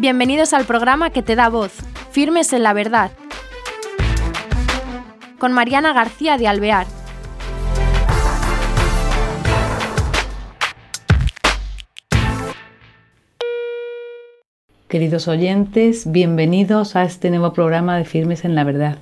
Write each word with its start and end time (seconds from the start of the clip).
Bienvenidos 0.00 0.52
al 0.52 0.64
programa 0.64 1.10
que 1.10 1.24
te 1.24 1.34
da 1.34 1.48
voz, 1.48 1.72
Firmes 2.12 2.52
en 2.52 2.62
la 2.62 2.72
Verdad, 2.72 3.10
con 5.40 5.52
Mariana 5.52 5.92
García 5.92 6.38
de 6.38 6.46
Alvear. 6.46 6.86
Queridos 14.86 15.26
oyentes, 15.26 16.08
bienvenidos 16.12 16.94
a 16.94 17.02
este 17.02 17.30
nuevo 17.30 17.52
programa 17.52 17.96
de 17.96 18.04
Firmes 18.04 18.44
en 18.44 18.54
la 18.54 18.62
Verdad. 18.62 18.98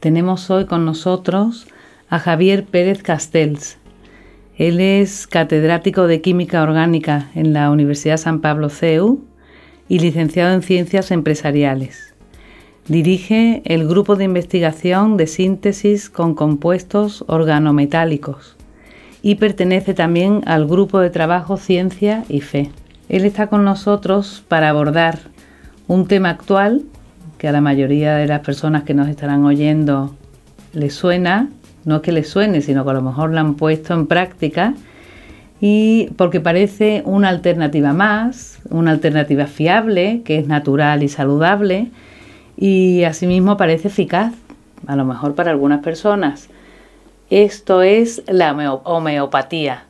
Tenemos 0.00 0.50
hoy 0.50 0.66
con 0.66 0.84
nosotros 0.84 1.66
a 2.10 2.18
Javier 2.18 2.66
Pérez 2.66 3.02
Castells. 3.02 3.78
Él 4.54 4.80
es 4.80 5.26
catedrático 5.26 6.06
de 6.06 6.20
Química 6.20 6.62
Orgánica 6.62 7.30
en 7.34 7.54
la 7.54 7.70
Universidad 7.70 8.18
San 8.18 8.42
Pablo 8.42 8.68
CEU 8.68 9.27
y 9.88 9.98
licenciado 9.98 10.54
en 10.54 10.62
Ciencias 10.62 11.10
Empresariales. 11.10 12.14
Dirige 12.86 13.62
el 13.64 13.86
grupo 13.86 14.16
de 14.16 14.24
investigación 14.24 15.16
de 15.16 15.26
síntesis 15.26 16.10
con 16.10 16.34
compuestos 16.34 17.24
organometálicos 17.26 18.56
y 19.22 19.34
pertenece 19.34 19.94
también 19.94 20.42
al 20.46 20.66
grupo 20.66 21.00
de 21.00 21.10
trabajo 21.10 21.56
Ciencia 21.56 22.24
y 22.28 22.40
Fe. 22.40 22.70
Él 23.08 23.24
está 23.24 23.48
con 23.48 23.64
nosotros 23.64 24.44
para 24.48 24.68
abordar 24.68 25.18
un 25.86 26.06
tema 26.06 26.30
actual 26.30 26.82
que 27.38 27.48
a 27.48 27.52
la 27.52 27.60
mayoría 27.60 28.16
de 28.16 28.26
las 28.26 28.40
personas 28.40 28.82
que 28.84 28.94
nos 28.94 29.08
estarán 29.08 29.44
oyendo 29.44 30.14
les 30.72 30.94
suena, 30.94 31.48
no 31.84 31.96
es 31.96 32.02
que 32.02 32.12
les 32.12 32.28
suene, 32.28 32.60
sino 32.60 32.84
que 32.84 32.90
a 32.90 32.94
lo 32.94 33.02
mejor 33.02 33.30
lo 33.30 33.40
han 33.40 33.54
puesto 33.54 33.94
en 33.94 34.06
práctica 34.06 34.74
y 35.60 36.10
porque 36.16 36.40
parece 36.40 37.02
una 37.04 37.28
alternativa 37.28 37.92
más, 37.92 38.60
una 38.70 38.92
alternativa 38.92 39.46
fiable, 39.46 40.22
que 40.24 40.38
es 40.38 40.46
natural 40.46 41.02
y 41.02 41.08
saludable 41.08 41.90
y 42.56 43.04
asimismo 43.04 43.56
parece 43.56 43.88
eficaz, 43.88 44.34
a 44.86 44.96
lo 44.96 45.04
mejor 45.04 45.34
para 45.34 45.50
algunas 45.50 45.82
personas. 45.82 46.48
Esto 47.30 47.82
es 47.82 48.22
la 48.26 48.52
homeopatía 48.84 49.84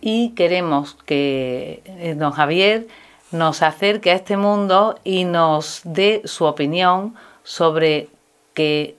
y 0.00 0.30
queremos 0.30 0.96
que 1.06 1.82
eh, 1.86 2.14
don 2.16 2.32
Javier 2.32 2.86
nos 3.30 3.62
acerque 3.62 4.10
a 4.10 4.14
este 4.14 4.36
mundo 4.36 4.98
y 5.04 5.24
nos 5.24 5.80
dé 5.84 6.22
su 6.24 6.44
opinión 6.44 7.14
sobre 7.44 8.08
que 8.54 8.96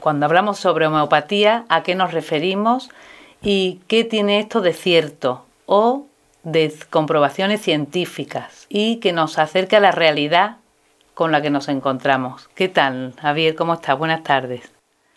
cuando 0.00 0.26
hablamos 0.26 0.58
sobre 0.58 0.86
homeopatía, 0.86 1.64
a 1.68 1.82
qué 1.82 1.94
nos 1.94 2.12
referimos 2.12 2.90
y 3.46 3.78
qué 3.86 4.02
tiene 4.02 4.40
esto 4.40 4.60
de 4.60 4.72
cierto 4.72 5.44
o 5.66 6.08
de 6.42 6.72
comprobaciones 6.90 7.60
científicas 7.60 8.66
y 8.68 8.96
que 8.96 9.12
nos 9.12 9.38
acerque 9.38 9.76
a 9.76 9.80
la 9.80 9.92
realidad 9.92 10.56
con 11.14 11.30
la 11.30 11.40
que 11.40 11.48
nos 11.48 11.68
encontramos. 11.68 12.48
¿Qué 12.56 12.68
tal, 12.68 13.14
Javier? 13.20 13.54
¿Cómo 13.54 13.74
estás? 13.74 13.96
Buenas 13.96 14.24
tardes. 14.24 14.62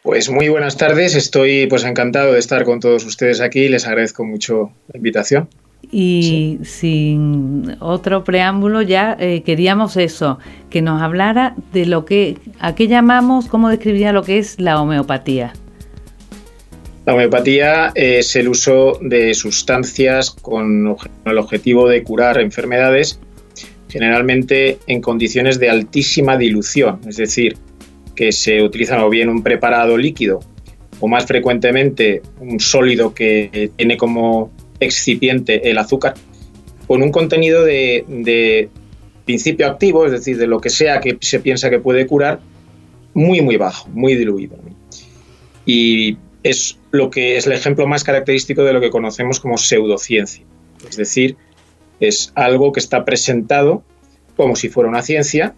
Pues 0.04 0.30
muy 0.30 0.48
buenas 0.48 0.78
tardes, 0.78 1.16
estoy 1.16 1.66
pues 1.66 1.84
encantado 1.84 2.34
de 2.34 2.40
estar 2.40 2.66
con 2.66 2.80
todos 2.80 3.04
ustedes 3.04 3.42
aquí 3.42 3.68
les 3.68 3.88
agradezco 3.88 4.24
mucho 4.24 4.72
la 4.94 4.98
invitación. 4.98 5.50
Y 5.92 6.60
sin 6.64 7.78
otro 7.80 8.24
preámbulo 8.24 8.84
ya 8.84 9.18
eh, 9.20 9.42
queríamos 9.42 9.98
eso, 9.98 10.38
que 10.70 10.84
nos 10.84 11.02
hablara 11.02 11.56
de 11.74 11.88
lo 11.88 12.06
que, 12.06 12.38
a 12.60 12.76
qué 12.76 12.88
llamamos, 12.88 13.48
cómo 13.48 13.70
describiría 13.70 14.14
lo 14.14 14.22
que 14.22 14.38
es 14.38 14.60
la 14.60 14.80
homeopatía. 14.80 15.54
La 17.10 17.16
homeopatía 17.16 17.92
es 17.96 18.36
el 18.36 18.48
uso 18.50 19.00
de 19.02 19.34
sustancias 19.34 20.30
con 20.30 20.96
el 21.26 21.38
objetivo 21.40 21.90
de 21.90 22.04
curar 22.04 22.40
enfermedades, 22.40 23.20
generalmente 23.90 24.78
en 24.86 25.02
condiciones 25.02 25.60
de 25.60 25.72
altísima 25.72 26.38
dilución, 26.38 27.00
es 27.08 27.18
decir, 27.18 27.58
que 28.16 28.32
se 28.32 28.62
utiliza 28.62 29.04
o 29.04 29.10
bien 29.10 29.28
un 29.28 29.42
preparado 29.42 29.98
líquido 29.98 30.42
o 31.00 31.08
más 31.08 31.26
frecuentemente 31.26 32.22
un 32.42 32.60
sólido 32.60 33.12
que 33.12 33.72
tiene 33.76 33.98
como 33.98 34.52
excipiente 34.80 35.68
el 35.68 35.80
azúcar, 35.80 36.14
con 36.86 37.02
un 37.02 37.12
contenido 37.12 37.66
de, 37.66 38.06
de 38.08 38.70
principio 39.26 39.66
activo, 39.66 40.06
es 40.06 40.12
decir, 40.12 40.38
de 40.38 40.46
lo 40.46 40.62
que 40.62 40.70
sea 40.70 41.00
que 41.00 41.18
se 41.22 41.40
piensa 41.40 41.72
que 41.72 41.80
puede 41.80 42.06
curar, 42.06 42.40
muy, 43.16 43.42
muy 43.42 43.58
bajo, 43.58 43.90
muy 43.90 44.14
diluido. 44.14 44.60
Y 45.66 46.16
es 46.44 46.80
lo 46.92 47.10
que 47.10 47.38
es 47.38 47.48
el 47.48 47.54
ejemplo 47.54 47.88
más 47.88 48.04
característico 48.04 48.64
de 48.64 48.74
lo 48.74 48.82
que 48.82 48.90
conocemos 48.90 49.40
como 49.40 49.58
pseudociencia. 49.58 50.46
Es 50.88 50.96
decir, 50.96 51.38
es 52.00 52.32
algo 52.36 52.72
que 52.72 52.80
está 52.80 53.06
presentado 53.06 53.84
como 54.38 54.56
si 54.56 54.70
fuera 54.70 54.90
una 54.90 55.02
ciencia, 55.02 55.54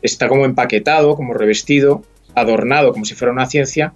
está 0.00 0.28
como 0.28 0.44
empaquetado, 0.44 1.16
como 1.16 1.34
revestido, 1.34 2.02
adornado 2.34 2.92
como 2.92 3.04
si 3.04 3.14
fuera 3.14 3.32
una 3.32 3.46
ciencia, 3.46 3.92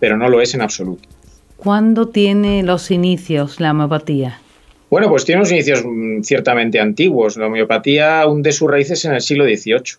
pero 0.00 0.16
no 0.16 0.28
lo 0.28 0.40
es 0.40 0.54
en 0.54 0.62
absoluto. 0.62 1.08
¿Cuándo 1.56 2.08
tiene 2.08 2.62
los 2.62 2.90
inicios 2.90 3.60
la 3.60 3.72
homeopatía? 3.72 4.40
Bueno, 4.90 5.08
pues 5.08 5.24
tiene 5.24 5.40
unos 5.40 5.52
inicios 5.52 5.84
mm, 5.84 6.22
ciertamente 6.22 6.80
antiguos. 6.80 7.36
La 7.36 7.46
homeopatía 7.46 8.26
hunde 8.26 8.52
sus 8.52 8.70
raíces 8.70 9.04
en 9.04 9.12
el 9.12 9.20
siglo 9.20 9.44
XVIII, 9.44 9.98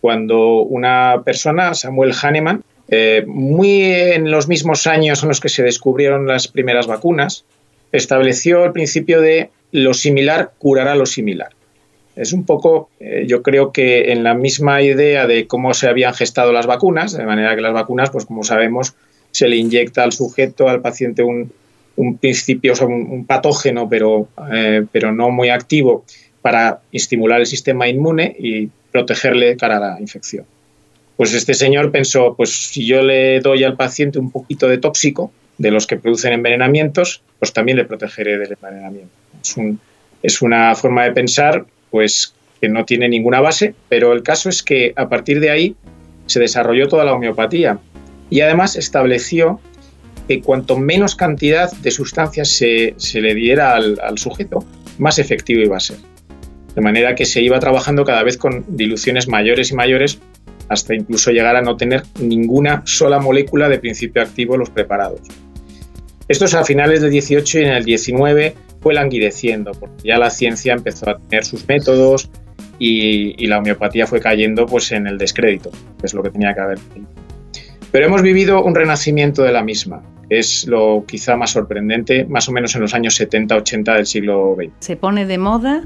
cuando 0.00 0.62
una 0.62 1.22
persona, 1.24 1.74
Samuel 1.74 2.12
Hahnemann, 2.20 2.62
eh, 2.88 3.24
muy 3.26 3.82
en 3.82 4.30
los 4.30 4.48
mismos 4.48 4.86
años 4.86 5.22
en 5.22 5.28
los 5.28 5.40
que 5.40 5.48
se 5.48 5.62
descubrieron 5.62 6.26
las 6.26 6.48
primeras 6.48 6.86
vacunas, 6.86 7.44
estableció 7.92 8.64
el 8.64 8.72
principio 8.72 9.20
de 9.20 9.50
lo 9.72 9.94
similar 9.94 10.52
curará 10.58 10.94
lo 10.94 11.06
similar. 11.06 11.50
Es 12.16 12.32
un 12.32 12.44
poco, 12.44 12.90
eh, 12.98 13.26
yo 13.28 13.42
creo 13.42 13.70
que 13.70 14.10
en 14.10 14.24
la 14.24 14.34
misma 14.34 14.82
idea 14.82 15.26
de 15.26 15.46
cómo 15.46 15.72
se 15.74 15.86
habían 15.86 16.14
gestado 16.14 16.52
las 16.52 16.66
vacunas, 16.66 17.16
de 17.16 17.24
manera 17.24 17.54
que 17.54 17.60
las 17.60 17.72
vacunas, 17.72 18.10
pues 18.10 18.24
como 18.24 18.42
sabemos, 18.42 18.94
se 19.30 19.46
le 19.46 19.56
inyecta 19.56 20.02
al 20.02 20.12
sujeto, 20.12 20.68
al 20.68 20.80
paciente, 20.80 21.22
un, 21.22 21.52
principio, 22.20 22.72
un, 22.86 23.24
patógeno, 23.26 23.88
pero, 23.88 24.28
eh, 24.52 24.84
pero 24.90 25.12
no 25.12 25.30
muy 25.30 25.50
activo, 25.50 26.04
para 26.42 26.80
estimular 26.92 27.40
el 27.40 27.46
sistema 27.46 27.88
inmune 27.88 28.34
y 28.38 28.68
protegerle 28.90 29.56
cara 29.56 29.76
a 29.76 29.80
la 29.80 30.00
infección. 30.00 30.44
Pues 31.18 31.34
este 31.34 31.52
señor 31.52 31.90
pensó, 31.90 32.34
pues 32.36 32.50
si 32.50 32.86
yo 32.86 33.02
le 33.02 33.40
doy 33.40 33.64
al 33.64 33.76
paciente 33.76 34.20
un 34.20 34.30
poquito 34.30 34.68
de 34.68 34.78
tóxico, 34.78 35.32
de 35.58 35.72
los 35.72 35.88
que 35.88 35.96
producen 35.96 36.32
envenenamientos, 36.32 37.22
pues 37.40 37.52
también 37.52 37.76
le 37.76 37.84
protegeré 37.84 38.38
del 38.38 38.52
envenenamiento. 38.52 39.10
Es, 40.22 40.42
una 40.42 40.76
forma 40.76 41.02
de 41.02 41.10
pensar, 41.10 41.66
pues 41.90 42.34
que 42.60 42.68
no 42.68 42.84
tiene 42.84 43.08
ninguna 43.08 43.40
base, 43.40 43.74
pero 43.88 44.12
el 44.12 44.22
caso 44.22 44.48
es 44.48 44.62
que 44.62 44.92
a 44.94 45.08
partir 45.08 45.40
de 45.40 45.50
ahí 45.50 45.74
se 46.26 46.38
desarrolló 46.38 46.86
toda 46.86 47.04
la 47.04 47.14
homeopatía 47.14 47.80
y 48.30 48.40
además 48.40 48.76
estableció 48.76 49.58
que 50.28 50.40
cuanto 50.40 50.78
menos 50.78 51.16
cantidad 51.16 51.68
de 51.72 51.90
sustancias 51.90 52.48
se, 52.48 52.94
le 53.14 53.34
diera 53.34 53.74
al, 53.74 53.98
al, 54.00 54.18
sujeto, 54.18 54.64
más 54.98 55.18
efectivo 55.18 55.62
iba 55.62 55.78
a 55.78 55.80
ser. 55.80 55.96
De 56.76 56.80
manera 56.80 57.16
que 57.16 57.24
se 57.24 57.42
iba 57.42 57.58
trabajando 57.58 58.04
cada 58.04 58.22
vez 58.22 58.36
con 58.36 58.64
diluciones 58.68 59.26
mayores 59.26 59.72
y 59.72 59.74
mayores 59.74 60.20
hasta 60.68 60.94
incluso 60.94 61.30
llegar 61.30 61.56
a 61.56 61.62
no 61.62 61.76
tener 61.76 62.02
ninguna 62.20 62.82
sola 62.84 63.18
molécula 63.18 63.68
de 63.68 63.78
principio 63.78 64.22
activo 64.22 64.54
en 64.54 64.60
los 64.60 64.70
preparados. 64.70 65.20
Esto 66.28 66.44
es 66.44 66.54
a 66.54 66.64
finales 66.64 67.00
del 67.00 67.10
18 67.10 67.58
y 67.58 67.62
en 67.64 67.70
el 67.70 67.84
19 67.84 68.54
fue 68.80 68.94
languideciendo, 68.94 69.72
porque 69.72 70.08
ya 70.08 70.18
la 70.18 70.30
ciencia 70.30 70.74
empezó 70.74 71.10
a 71.10 71.18
tener 71.18 71.44
sus 71.44 71.66
métodos 71.66 72.30
y, 72.78 73.46
la 73.46 73.58
homeopatía 73.58 74.06
fue 74.06 74.20
cayendo 74.20 74.66
pues, 74.66 74.92
en 74.92 75.06
el 75.06 75.18
descrédito, 75.18 75.70
que 75.70 76.06
es 76.06 76.14
lo 76.14 76.22
que 76.22 76.30
tenía 76.30 76.54
que 76.54 76.60
haber. 76.60 76.78
Pero 77.90 78.06
hemos 78.06 78.22
vivido 78.22 78.62
un 78.62 78.74
renacimiento 78.74 79.42
de 79.42 79.52
la 79.52 79.64
misma, 79.64 80.02
es 80.28 80.66
lo 80.66 81.04
quizá 81.06 81.36
más 81.36 81.50
sorprendente, 81.50 82.26
más 82.26 82.48
o 82.48 82.52
menos 82.52 82.74
en 82.74 82.82
los 82.82 82.94
años 82.94 83.18
70-80 83.18 83.96
del 83.96 84.06
siglo 84.06 84.56
XX. 84.56 84.72
Se 84.80 84.96
pone 84.96 85.24
de 85.24 85.38
moda 85.38 85.84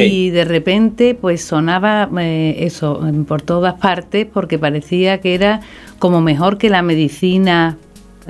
y 0.00 0.30
de 0.30 0.44
repente 0.44 1.14
pues 1.14 1.42
sonaba 1.44 2.08
eh, 2.18 2.56
eso 2.60 3.00
por 3.28 3.42
todas 3.42 3.74
partes 3.74 4.26
porque 4.32 4.58
parecía 4.58 5.20
que 5.20 5.34
era 5.34 5.60
como 5.98 6.22
mejor 6.22 6.56
que 6.56 6.70
la 6.70 6.82
medicina 6.82 7.76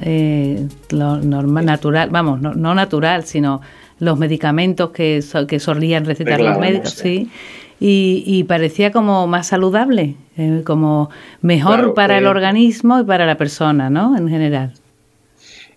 eh, 0.00 0.66
lo 0.90 1.18
normal, 1.18 1.66
natural, 1.66 2.10
vamos, 2.10 2.40
no, 2.40 2.74
natural, 2.74 3.24
sino 3.24 3.60
los 3.98 4.18
medicamentos 4.18 4.90
que, 4.90 5.22
que 5.46 5.60
solían 5.60 6.04
recetar 6.04 6.40
los 6.40 6.58
médicos, 6.58 6.90
sí. 6.90 7.30
Y, 7.84 8.44
parecía 8.44 8.92
como 8.92 9.26
más 9.26 9.48
saludable, 9.48 10.14
eh, 10.36 10.62
como 10.64 11.10
mejor 11.40 11.94
para 11.94 12.18
el 12.18 12.26
organismo 12.26 13.00
y 13.00 13.04
para 13.04 13.26
la 13.26 13.36
persona, 13.36 13.90
¿no? 13.90 14.16
En 14.16 14.28
general. 14.28 14.72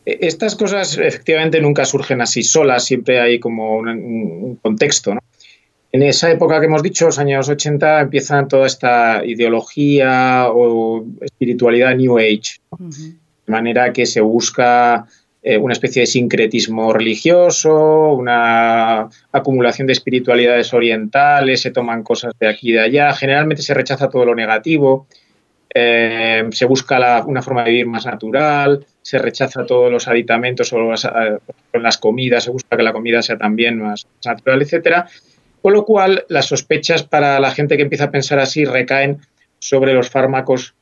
E, 0.05 0.19
estas 0.21 0.55
cosas 0.55 0.97
efectivamente 0.99 1.59
nunca 1.59 1.83
surgen 1.83 2.21
así 2.21 2.43
solas, 2.43 2.85
siempre 2.85 3.19
hay 3.19 3.39
como 3.39 3.77
un, 3.77 3.89
un 3.89 4.55
contexto, 4.57 5.15
¿no? 5.15 5.21
En 5.95 6.03
esa 6.03 6.29
época 6.29 6.59
que 6.59 6.65
hemos 6.65 6.83
dicho, 6.83 7.05
los 7.05 7.19
años 7.19 7.47
80, 7.47 8.01
empiezan 8.01 8.49
toda 8.49 8.67
esta 8.67 9.25
ideología 9.25 10.47
o 10.49 11.05
espiritualidad 11.21 11.95
New 11.95 12.17
Age, 12.17 12.59
de 12.77 13.15
manera 13.47 13.93
que 13.93 14.05
se 14.05 14.19
busca 14.19 15.05
eh, 15.41 15.57
una 15.57 15.71
especie 15.71 16.01
de 16.01 16.07
sincretismo 16.07 16.91
religioso, 16.91 18.11
una 18.11 19.07
acumulación 19.31 19.87
de 19.87 19.93
espiritualidades 19.93 20.73
orientales, 20.73 21.61
se 21.61 21.71
toman 21.71 22.03
cosas 22.03 22.33
de 22.41 22.49
aquí 22.49 22.71
y 22.71 22.73
de 22.73 22.81
allá, 22.81 23.13
generalmente 23.13 23.63
se 23.63 23.73
rechaza 23.73 24.09
todo 24.09 24.25
lo 24.25 24.35
negativo, 24.35 25.07
eh, 25.73 26.43
se 26.51 26.65
busca 26.65 27.23
una 27.25 27.41
forma 27.41 27.63
de 27.63 27.69
vivir 27.69 27.87
más 27.87 28.05
natural, 28.05 28.85
se 29.01 29.17
rechaza 29.17 29.65
todos 29.65 29.89
los 29.89 30.09
aditamentos 30.09 30.73
o 30.73 30.91
las, 30.91 31.05
eh, 31.05 31.39
las 31.71 31.97
comidas, 31.97 32.43
se 32.43 32.51
busca 32.51 32.75
que 32.75 32.83
la 32.83 32.91
comida 32.91 33.21
sea 33.21 33.37
también 33.37 33.79
más 33.79 34.05
natural, 34.25 34.61
etcétera. 34.61 35.07
Con 35.65 35.73
lo 35.73 35.83
cual, 35.83 36.25
las 36.29 36.45
sospechas 36.45 37.01
para 37.01 37.39
la 37.39 37.49
gente 37.49 37.75
que 37.75 37.81
empieza 37.81 38.03
a 38.03 38.11
pensar 38.11 38.37
así 38.37 38.65
recaen 38.65 39.21
sobre 39.57 39.95
los 39.95 40.11
fármacos 40.11 40.75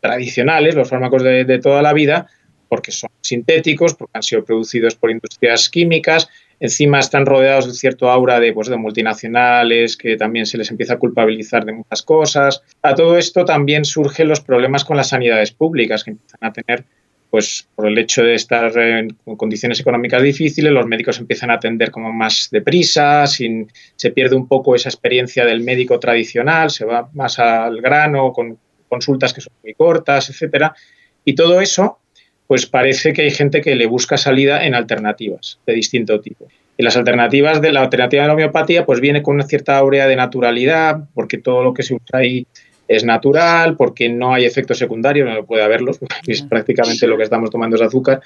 tradicionales, 0.00 0.74
los 0.74 0.88
fármacos 0.88 1.22
de 1.22 1.60
toda 1.62 1.82
la 1.82 1.92
vida, 1.92 2.26
porque 2.70 2.92
son 2.92 3.10
sintéticos, 3.20 3.92
porque 3.92 4.12
han 4.14 4.22
sido 4.22 4.42
producidos 4.42 4.94
por 4.94 5.10
industrias 5.10 5.68
químicas, 5.68 6.30
encima 6.60 6.98
están 6.98 7.26
rodeados 7.26 7.66
de 7.66 7.74
cierto 7.74 8.08
aura 8.08 8.40
de, 8.40 8.54
pues, 8.54 8.68
de 8.68 8.78
multinacionales 8.78 9.98
que 9.98 10.16
también 10.16 10.46
se 10.46 10.56
les 10.56 10.70
empieza 10.70 10.94
a 10.94 10.98
culpabilizar 10.98 11.66
de 11.66 11.72
muchas 11.72 12.00
cosas. 12.00 12.62
A 12.80 12.94
todo 12.94 13.18
esto 13.18 13.44
también 13.44 13.84
surgen 13.84 14.28
los 14.28 14.40
problemas 14.40 14.86
con 14.86 14.96
las 14.96 15.10
sanidades 15.10 15.52
públicas 15.52 16.04
que 16.04 16.12
empiezan 16.12 16.40
a 16.40 16.54
tener 16.54 16.84
pues 17.30 17.68
por 17.74 17.88
el 17.88 17.98
hecho 17.98 18.22
de 18.22 18.34
estar 18.34 18.76
en 18.78 19.16
condiciones 19.36 19.80
económicas 19.80 20.22
difíciles, 20.22 20.72
los 20.72 20.86
médicos 20.86 21.18
empiezan 21.18 21.50
a 21.50 21.54
atender 21.54 21.90
como 21.90 22.12
más 22.12 22.48
deprisa, 22.50 23.26
sin, 23.26 23.70
se 23.96 24.10
pierde 24.10 24.36
un 24.36 24.48
poco 24.48 24.74
esa 24.74 24.88
experiencia 24.88 25.44
del 25.44 25.60
médico 25.62 25.98
tradicional, 25.98 26.70
se 26.70 26.84
va 26.84 27.08
más 27.14 27.38
al 27.38 27.80
grano, 27.80 28.32
con 28.32 28.58
consultas 28.88 29.32
que 29.32 29.40
son 29.40 29.52
muy 29.62 29.74
cortas, 29.74 30.30
etcétera. 30.30 30.74
Y 31.24 31.34
todo 31.34 31.60
eso 31.60 31.98
pues 32.46 32.66
parece 32.66 33.12
que 33.12 33.22
hay 33.22 33.30
gente 33.30 33.60
que 33.60 33.74
le 33.74 33.86
busca 33.86 34.16
salida 34.16 34.64
en 34.64 34.74
alternativas 34.74 35.58
de 35.66 35.74
distinto 35.74 36.20
tipo. 36.20 36.46
Y 36.78 36.82
las 36.82 36.96
alternativas 36.96 37.60
de 37.60 37.72
la 37.72 37.80
alternativa 37.80 38.22
de 38.22 38.28
la 38.28 38.34
homeopatía 38.34 38.84
pues 38.86 39.00
viene 39.00 39.22
con 39.22 39.34
una 39.34 39.46
cierta 39.46 39.76
aurea 39.78 40.06
de 40.06 40.16
naturalidad, 40.16 41.08
porque 41.14 41.38
todo 41.38 41.64
lo 41.64 41.74
que 41.74 41.82
se 41.82 41.94
usa 41.94 42.20
ahí 42.20 42.46
es 42.88 43.04
natural, 43.04 43.76
porque 43.76 44.08
no 44.08 44.34
hay 44.34 44.44
efectos 44.44 44.78
secundarios, 44.78 45.28
no 45.28 45.44
puede 45.44 45.62
haberlos, 45.62 45.98
es 46.26 46.42
prácticamente 46.42 47.06
lo 47.06 47.16
que 47.16 47.24
estamos 47.24 47.50
tomando 47.50 47.76
es 47.76 47.82
azúcar. 47.82 48.20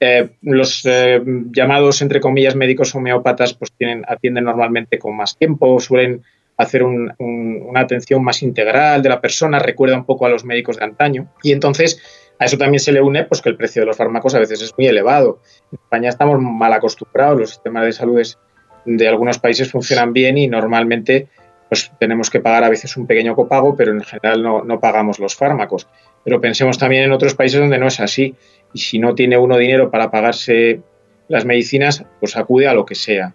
Eh, 0.00 0.30
los 0.42 0.84
eh, 0.84 1.22
llamados, 1.52 2.02
entre 2.02 2.20
comillas, 2.20 2.56
médicos 2.56 2.94
homeópatas 2.94 3.54
pues 3.54 3.72
tienen, 3.72 4.04
atienden 4.08 4.44
normalmente 4.44 4.98
con 4.98 5.16
más 5.16 5.36
tiempo, 5.36 5.78
suelen 5.78 6.22
hacer 6.56 6.82
una 6.82 7.80
atención 7.80 8.22
más 8.22 8.42
integral 8.42 9.02
de 9.02 9.08
la 9.08 9.20
persona, 9.20 9.58
recuerda 9.58 9.96
un 9.96 10.04
poco 10.04 10.26
a 10.26 10.28
los 10.28 10.44
médicos 10.44 10.76
de 10.76 10.84
antaño. 10.84 11.32
Y 11.42 11.52
entonces 11.52 12.00
a 12.38 12.44
eso 12.46 12.58
también 12.58 12.80
se 12.80 12.92
le 12.92 13.00
une 13.00 13.24
pues, 13.24 13.40
que 13.40 13.48
el 13.48 13.56
precio 13.56 13.82
de 13.82 13.86
los 13.86 13.96
fármacos 13.96 14.34
a 14.34 14.38
veces 14.38 14.60
es 14.62 14.72
muy 14.76 14.86
elevado. 14.86 15.40
En 15.70 15.78
España 15.80 16.08
estamos 16.08 16.40
mal 16.40 16.72
acostumbrados, 16.72 17.38
los 17.38 17.50
sistemas 17.50 17.84
de 17.84 17.92
salud 17.92 18.20
de 18.84 19.08
algunos 19.08 19.38
países 19.38 19.70
funcionan 19.70 20.12
bien 20.12 20.36
y 20.38 20.48
normalmente 20.48 21.28
pues, 21.72 21.90
tenemos 21.98 22.28
que 22.28 22.38
pagar 22.38 22.64
a 22.64 22.68
veces 22.68 22.98
un 22.98 23.06
pequeño 23.06 23.34
copago, 23.34 23.74
pero 23.74 23.92
en 23.92 24.02
general 24.02 24.42
no, 24.42 24.78
pagamos 24.78 25.18
los 25.18 25.34
fármacos. 25.34 25.88
Pero 26.22 26.38
pensemos 26.38 26.76
también 26.76 27.04
en 27.04 27.12
otros 27.12 27.34
países 27.34 27.60
donde 27.60 27.78
no 27.78 27.86
es 27.86 27.98
así. 27.98 28.34
Y 28.74 28.78
si 28.80 28.98
no 28.98 29.14
tiene 29.14 29.38
uno 29.38 29.56
dinero 29.56 29.90
para 29.90 30.10
pagarse 30.10 30.80
las 31.28 31.46
medicinas, 31.46 32.04
pues 32.20 32.36
acude 32.36 32.68
a 32.68 32.74
lo 32.74 32.84
que 32.84 32.94
sea. 32.94 33.32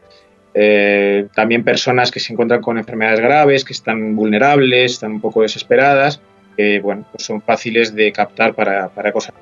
Eh, 0.54 1.26
también 1.34 1.64
personas 1.64 2.12
que 2.12 2.20
se 2.20 2.32
encuentran 2.32 2.62
con 2.62 2.78
enfermedades 2.78 3.22
graves, 3.22 3.66
que 3.66 3.74
están 3.74 4.16
vulnerables, 4.16 4.92
están 4.92 5.14
un 5.14 5.22
poco 5.22 5.42
desesperadas, 5.42 6.22
que 6.56 6.80
bueno, 6.80 7.08
pues 7.12 7.26
son 7.26 7.42
fáciles 7.42 7.96
de 7.96 8.12
captar 8.12 8.54
para, 8.54 8.90
para 8.90 9.12
cosas. 9.12 9.34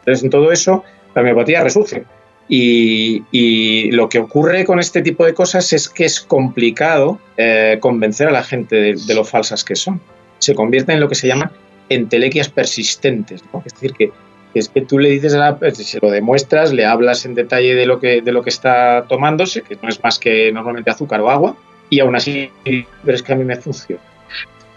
Entonces, 0.00 0.22
en 0.22 0.28
todo 0.28 0.52
eso, 0.52 0.84
la 1.14 1.22
homeopatía 1.22 1.64
resurge. 1.64 2.04
Y, 2.48 3.90
lo 3.92 4.08
que 4.08 4.18
ocurre 4.18 4.64
con 4.64 4.78
este 4.78 5.02
tipo 5.02 5.24
de 5.24 5.34
cosas 5.34 5.72
es 5.72 5.88
que 5.88 6.04
es 6.04 6.20
complicado 6.20 7.18
eh, 7.36 7.78
convencer 7.80 8.28
a 8.28 8.32
la 8.32 8.42
gente 8.42 8.76
de, 8.76 9.14
lo 9.14 9.24
falsas 9.24 9.64
que 9.64 9.76
son. 9.76 10.00
Se 10.38 10.54
convierte 10.54 10.92
en 10.92 11.00
lo 11.00 11.08
que 11.08 11.14
se 11.14 11.26
llaman 11.26 11.50
entelequias 11.88 12.48
persistentes. 12.48 13.42
Es 13.64 13.74
decir, 13.74 13.92
que 13.94 14.12
es 14.54 14.68
que 14.68 14.82
tú 14.82 14.98
le 14.98 15.10
dices 15.10 15.34
a 15.34 15.38
la 15.38 15.58
se 15.72 15.98
lo 16.00 16.10
demuestras, 16.10 16.72
le 16.72 16.84
hablas 16.84 17.24
en 17.24 17.34
detalle 17.34 17.74
de 17.74 17.86
lo 17.86 17.98
que 17.98 18.20
de 18.20 18.30
lo 18.30 18.42
que 18.42 18.50
está 18.50 19.04
tomándose, 19.08 19.62
que 19.62 19.76
no 19.82 19.88
es 19.88 20.02
más 20.02 20.18
que 20.18 20.52
normalmente 20.52 20.90
azúcar 20.90 21.20
o 21.22 21.30
agua, 21.30 21.56
y 21.90 21.98
aún 21.98 22.14
así, 22.14 22.50
pero 22.64 23.16
es 23.16 23.22
que 23.22 23.32
a 23.32 23.36
mí 23.36 23.44
me 23.44 23.56
funciona 23.56 24.00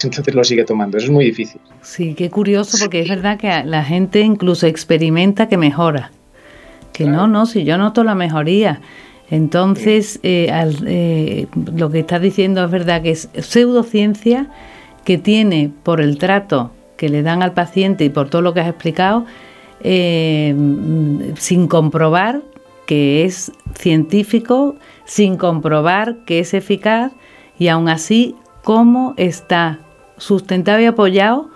entonces 0.05 0.35
lo 0.35 0.43
sigue 0.43 0.63
tomando. 0.63 0.97
Eso 0.97 1.07
es 1.07 1.11
muy 1.11 1.25
difícil. 1.25 1.59
Sí, 1.81 2.13
qué 2.13 2.29
curioso 2.29 2.77
porque 2.79 3.01
es 3.01 3.09
verdad 3.09 3.39
que 3.39 3.63
la 3.63 3.83
gente 3.83 4.21
incluso 4.21 4.67
experimenta 4.67 5.47
que 5.47 5.57
mejora. 5.57 6.11
Que 6.97 7.05
no, 7.05 7.27
no, 7.27 7.45
si 7.45 7.63
yo 7.63 7.77
noto 7.77 8.03
la 8.03 8.15
mejoría. 8.15 8.81
Entonces, 9.29 10.19
eh, 10.23 10.49
eh, 10.87 11.45
lo 11.75 11.91
que 11.91 11.99
estás 11.99 12.23
diciendo 12.23 12.65
es 12.65 12.71
verdad 12.71 13.03
que 13.03 13.11
es 13.11 13.29
pseudociencia 13.37 14.47
que 15.03 15.19
tiene 15.19 15.69
por 15.83 16.01
el 16.01 16.17
trato 16.17 16.71
que 16.95 17.09
le 17.09 17.21
dan 17.21 17.43
al 17.43 17.53
paciente 17.53 18.03
y 18.03 18.09
por 18.09 18.29
todo 18.31 18.41
lo 18.41 18.55
que 18.55 18.61
has 18.61 18.67
explicado, 18.67 19.27
eh, 19.81 20.55
sin 21.37 21.67
comprobar 21.67 22.41
que 22.87 23.25
es 23.25 23.51
científico, 23.75 24.75
sin 25.05 25.37
comprobar 25.37 26.25
que 26.25 26.39
es 26.39 26.55
eficaz 26.55 27.11
y 27.59 27.67
aún 27.67 27.89
así 27.89 28.33
cómo 28.63 29.13
está 29.17 29.81
sustentado 30.17 30.79
y 30.79 30.85
apoyado 30.85 31.51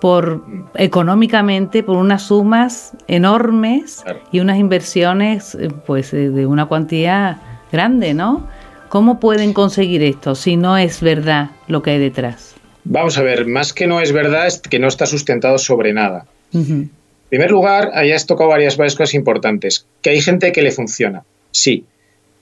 por 0.00 0.44
económicamente 0.74 1.82
por 1.82 1.96
unas 1.96 2.24
sumas 2.24 2.92
enormes 3.08 4.04
y 4.30 4.40
unas 4.40 4.58
inversiones 4.58 5.54
eh, 5.54 5.68
pues 5.86 6.12
eh, 6.12 6.30
de 6.30 6.46
una 6.46 6.66
cuantía 6.66 7.40
grande, 7.72 8.14
¿no? 8.14 8.46
¿Cómo 8.88 9.18
pueden 9.18 9.52
conseguir 9.52 10.02
esto 10.02 10.34
si 10.34 10.56
no 10.56 10.78
es 10.78 11.00
verdad 11.00 11.50
lo 11.66 11.82
que 11.82 11.90
hay 11.92 11.98
detrás? 11.98 12.54
Vamos 12.84 13.18
a 13.18 13.22
ver, 13.22 13.46
más 13.46 13.72
que 13.72 13.86
no 13.86 14.00
es 14.00 14.12
verdad 14.12 14.46
es 14.46 14.60
que 14.60 14.78
no 14.78 14.86
está 14.86 15.06
sustentado 15.06 15.58
sobre 15.58 15.92
nada. 15.92 16.26
En 16.52 16.90
primer 17.28 17.50
lugar, 17.50 17.90
hayas 17.94 18.26
tocado 18.26 18.50
varias, 18.50 18.76
varias 18.76 18.94
cosas 18.94 19.14
importantes. 19.14 19.86
Que 20.00 20.10
hay 20.10 20.20
gente 20.20 20.52
que 20.52 20.62
le 20.62 20.70
funciona. 20.70 21.24
Sí. 21.50 21.84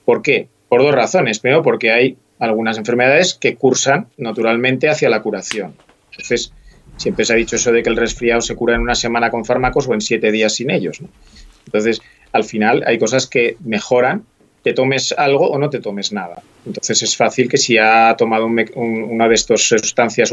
¿Por 0.05 0.21
qué? 0.21 0.47
Por 0.69 0.83
dos 0.83 0.93
razones. 0.93 1.39
Primero, 1.39 1.63
porque 1.63 1.91
hay 1.91 2.17
algunas 2.37 2.77
enfermedades 2.77 3.33
que 3.33 3.55
cursan 3.55 4.07
naturalmente 4.17 4.87
hacia 4.87 5.09
la 5.09 5.23
curación. 5.23 5.73
Entonces, 6.11 6.53
siempre 6.97 7.25
se 7.25 7.33
ha 7.33 7.35
dicho 7.35 7.55
eso 7.55 7.71
de 7.71 7.83
que 7.83 7.89
el 7.89 7.97
resfriado 7.97 8.41
se 8.41 8.55
cura 8.55 8.75
en 8.75 8.81
una 8.81 8.95
semana 8.95 9.29
con 9.29 9.45
fármacos 9.45 9.87
o 9.87 9.93
en 9.93 10.01
siete 10.01 10.31
días 10.31 10.55
sin 10.55 10.69
ellos. 10.69 10.99
Entonces, 11.65 12.01
al 12.31 12.43
final 12.43 12.83
hay 12.85 12.97
cosas 12.97 13.27
que 13.27 13.57
mejoran, 13.63 14.25
te 14.63 14.73
tomes 14.73 15.13
algo 15.17 15.49
o 15.49 15.57
no 15.57 15.69
te 15.69 15.79
tomes 15.79 16.11
nada. 16.11 16.41
Entonces, 16.65 17.01
es 17.03 17.15
fácil 17.15 17.49
que 17.49 17.57
si 17.57 17.77
ha 17.77 18.15
tomado 18.17 18.45
una 18.45 19.27
de 19.27 19.35
estas 19.35 19.61
sustancias 19.61 20.31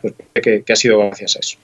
pues 0.00 0.14
que, 0.34 0.62
que 0.62 0.72
ha 0.72 0.76
sido 0.76 0.98
gracias 0.98 1.36
a 1.36 1.38
eso. 1.40 1.58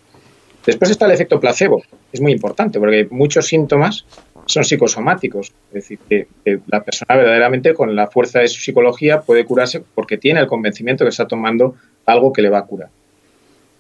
Después 0.65 0.91
está 0.91 1.07
el 1.07 1.13
efecto 1.13 1.41
placebo. 1.41 1.83
Es 2.13 2.21
muy 2.21 2.33
importante 2.33 2.79
porque 2.79 3.09
muchos 3.11 3.47
síntomas 3.47 4.05
son 4.49 4.65
psicosomáticos. 4.65 5.53
Es 5.69 5.75
decir, 5.75 5.99
que, 6.09 6.27
la 6.67 6.83
persona 6.83 7.17
verdaderamente 7.17 7.75
con 7.75 7.95
la 7.95 8.09
fuerza 8.09 8.41
de 8.41 8.49
su 8.49 8.61
psicología 8.61 9.21
puede 9.21 9.45
curarse 9.45 9.83
porque 9.95 10.19
tiene 10.19 10.41
el 10.41 10.47
convencimiento 10.47 11.05
que 11.05 11.11
está 11.11 11.27
tomando 11.29 11.77
algo 12.07 12.33
que 12.33 12.43
le 12.43 12.51
va 12.51 12.59
a 12.59 12.67
curar. 12.67 12.91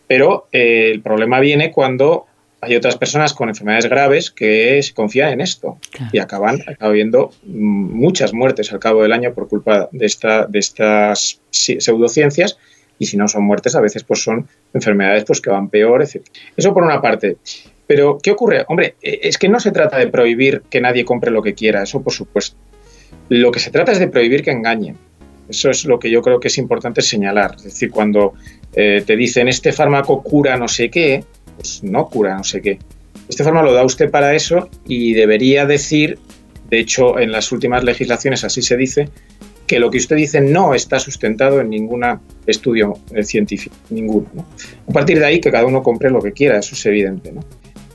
Pero 0.09 0.49
eh, 0.53 0.91
el 0.93 1.03
problema 1.03 1.39
viene 1.39 1.71
cuando 1.71 2.27
hay 2.61 2.75
otras 2.75 2.97
personas 2.97 3.35
con 3.35 3.49
enfermedades 3.49 3.89
graves 3.89 4.31
que 4.31 4.83
se 4.83 4.93
confían 4.93 5.33
en 5.33 5.41
esto 5.41 5.79
y 6.13 6.19
acaban, 6.19 6.59
habiendo 6.81 7.31
muchas 7.45 8.33
muertes 8.33 8.73
al 8.73 8.81
cabo 8.81 9.03
del 9.03 9.13
año 9.13 9.33
por 9.33 9.49
culpa 9.49 9.89
de, 9.93 10.07
esta, 10.07 10.47
de 10.47 10.59
estas 10.59 11.41
pseudociencias 11.51 12.59
y 12.99 13.07
si 13.07 13.17
no 13.17 13.29
son 13.29 13.45
muertes 13.45 13.77
a 13.77 13.81
veces 13.81 14.03
pues 14.03 14.23
son 14.23 14.49
enfermedades 14.75 15.25
pues 15.25 15.41
que 15.41 15.51
van 15.51 15.69
peor, 15.69 16.03
etc. 16.03 16.27
Eso 16.57 16.75
por 16.75 16.83
una 16.83 17.01
parte. 17.01 17.37
Pero, 17.87 18.19
¿qué 18.23 18.33
ocurre? 18.33 18.65
Hombre, 18.69 18.97
e, 19.01 19.21
es 19.23 19.39
que 19.39 19.49
no 19.49 19.61
se 19.61 19.71
trata 19.71 19.99
de 19.99 20.09
prohibir 20.09 20.63
que 20.69 20.81
nadie 20.81 21.05
compre 21.05 21.31
lo 21.31 21.43
que 21.43 21.55
quiera, 21.55 21.83
eso 21.83 22.03
por 22.03 22.13
supuesto. 22.13 22.57
Lo 23.29 23.51
que 23.53 23.61
se 23.61 23.71
trata 23.71 23.93
es 23.93 23.99
de 23.99 24.09
prohibir 24.09 24.43
que 24.43 24.51
engañen. 24.51 24.99
Eso 25.49 25.71
es 25.71 25.85
lo 25.85 25.99
que 25.99 26.11
yo 26.11 26.23
creo 26.23 26.41
que 26.41 26.49
es 26.49 26.59
importante 26.59 27.03
señalar. 27.03 27.55
Es 27.57 27.65
decir, 27.65 27.91
cuando 27.91 28.35
eh, 28.75 29.03
te 29.07 29.17
dicen 29.17 29.49
este 29.49 29.73
fármaco 29.73 30.23
cura 30.23 30.57
no 30.57 30.69
sé 30.69 30.91
qué, 30.91 31.25
pues 31.57 31.83
no 31.83 32.07
cura 32.09 32.37
no 32.37 32.45
sé 32.45 32.61
qué. 32.61 32.79
Este 33.29 33.45
fármaco 33.45 33.67
lo 33.67 33.73
da 33.75 33.85
usted 33.85 34.11
para 34.11 34.35
eso 34.35 34.69
y 34.87 35.15
debería 35.15 35.67
decir, 35.67 36.19
de 36.71 36.81
hecho 36.81 37.19
en 37.19 37.33
las 37.33 37.53
últimas 37.53 37.85
legislaciones 37.85 38.45
así 38.45 38.63
se 38.63 38.77
dice, 38.77 39.09
que 39.69 39.79
lo 39.79 39.91
que 39.91 39.99
usted 39.99 40.17
dice 40.17 40.41
no 40.41 40.75
está 40.75 40.99
sustentado 40.99 41.61
en 41.61 41.71
ningún 41.71 42.03
estudio 42.47 42.95
eh, 43.15 43.23
científico, 43.23 43.77
ninguno. 43.91 44.47
A 44.89 44.93
partir 44.93 45.19
de 45.19 45.27
ahí 45.27 45.41
que 45.41 45.53
cada 45.53 45.67
uno 45.67 45.83
compre 45.83 46.11
lo 46.11 46.21
que 46.21 46.33
quiera, 46.33 46.59
eso 46.59 46.75
es 46.75 46.87
evidente. 46.87 47.31
¿no? 47.31 47.43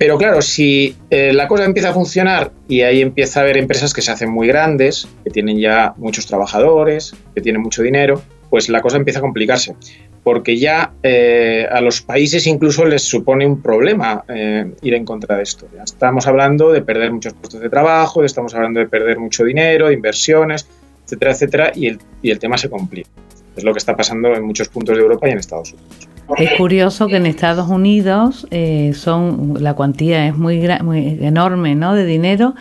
Pero 0.04 0.18
claro, 0.18 0.42
si 0.42 0.98
eh, 1.10 1.32
la 1.32 1.48
cosa 1.48 1.64
empieza 1.64 1.92
a 1.92 1.94
funcionar 1.94 2.52
y 2.68 2.82
ahí 2.82 3.00
empieza 3.00 3.40
a 3.40 3.44
haber 3.44 3.56
empresas 3.56 3.94
que 3.94 4.02
se 4.02 4.12
hacen 4.12 4.30
muy 4.30 4.50
grandes, 4.50 5.08
que 5.24 5.30
tienen 5.30 5.58
ya 5.58 5.94
muchos 5.96 6.26
trabajadores, 6.26 7.16
que 7.34 7.40
tienen 7.40 7.62
mucho 7.62 7.82
dinero, 7.82 8.22
pues 8.50 8.68
la 8.68 8.82
cosa 8.82 8.98
empieza 8.98 9.20
a 9.20 9.22
complicarse. 9.22 9.78
porque 10.22 10.58
ya 10.58 10.92
eh, 11.04 11.66
a 11.72 11.80
los 11.80 12.02
países 12.02 12.48
incluso 12.48 12.84
les 12.84 13.04
supone 13.04 13.48
un 13.48 13.62
problema 13.62 14.26
eh, 14.28 14.74
ir 14.82 14.94
en 14.94 15.06
contra 15.06 15.38
de 15.38 15.44
esto. 15.44 15.68
Estamos 15.82 16.28
hablando 16.28 16.74
de 16.74 16.82
perder 16.82 17.14
muchos 17.14 17.32
puestos 17.36 17.62
de 17.62 17.70
trabajo, 17.70 18.26
estamos 18.26 18.54
hablando 18.54 18.82
de 18.82 18.90
perder 18.90 19.20
mucho 19.20 19.46
dinero, 19.46 19.88
de 19.88 19.94
inversiones, 19.94 20.68
etcétera, 21.06 21.32
etcétera, 21.32 21.72
y 21.74 21.88
el, 21.88 22.00
y 22.22 22.30
el 22.30 22.40
tema 22.40 22.58
se 22.58 22.70
complica. 22.70 23.10
Es 23.56 23.64
lo 23.64 23.72
que 23.72 23.80
está 23.80 23.96
pasando 23.96 24.34
en 24.34 24.44
muchos 24.44 24.68
puntos 24.68 24.98
de 24.98 25.02
Europa 25.02 25.30
y 25.30 25.32
en 25.32 25.38
Estados 25.38 25.72
Unidos. 25.72 26.13
Es 26.38 26.52
curioso 26.58 27.08
que 27.08 27.18
en 27.18 27.26
Estados 27.26 27.70
Unidos 27.70 28.48
eh, 28.50 28.94
son 28.94 29.56
la 29.60 29.74
cuantía 29.74 30.28
es 30.28 30.38
muy, 30.38 30.68
muy 30.82 31.20
enorme 31.22 31.76
¿no? 31.76 31.94
de 31.94 32.06
dinero 32.06 32.56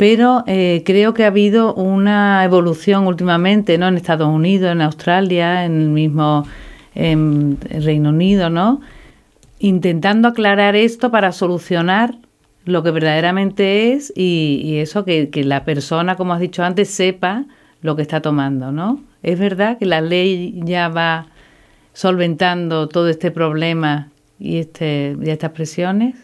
pero 0.00 0.44
eh, 0.46 0.82
creo 0.86 1.12
que 1.12 1.24
ha 1.24 1.26
habido 1.26 1.74
una 1.74 2.42
evolución 2.42 3.06
últimamente, 3.06 3.76
¿no? 3.76 3.86
En 3.86 3.96
Estados 3.96 4.28
Unidos, 4.28 4.72
en 4.72 4.80
Australia, 4.80 5.66
en 5.66 5.78
el 5.78 5.88
mismo 5.90 6.46
Reino 6.94 8.08
Unido, 8.08 8.48
¿no? 8.48 8.80
Intentando 9.58 10.28
aclarar 10.28 10.74
esto 10.74 11.10
para 11.10 11.32
solucionar 11.32 12.14
lo 12.64 12.82
que 12.82 12.92
verdaderamente 12.92 13.92
es 13.92 14.10
y, 14.16 14.78
eso 14.78 15.04
que, 15.04 15.28
que, 15.28 15.44
la 15.44 15.66
persona, 15.66 16.16
como 16.16 16.32
has 16.32 16.40
dicho 16.40 16.64
antes, 16.64 16.88
sepa 16.88 17.44
lo 17.82 17.94
que 17.94 18.00
está 18.00 18.22
tomando, 18.22 18.72
¿no? 18.72 19.02
Es 19.22 19.38
verdad 19.38 19.76
que 19.76 19.84
la 19.84 20.00
ley 20.00 20.62
ya 20.64 20.88
va 20.88 21.26
solventando 22.00 22.88
todo 22.88 23.10
este 23.10 23.30
problema 23.30 24.10
y, 24.38 24.58
este, 24.58 25.14
y 25.22 25.28
estas 25.28 25.50
presiones. 25.50 26.14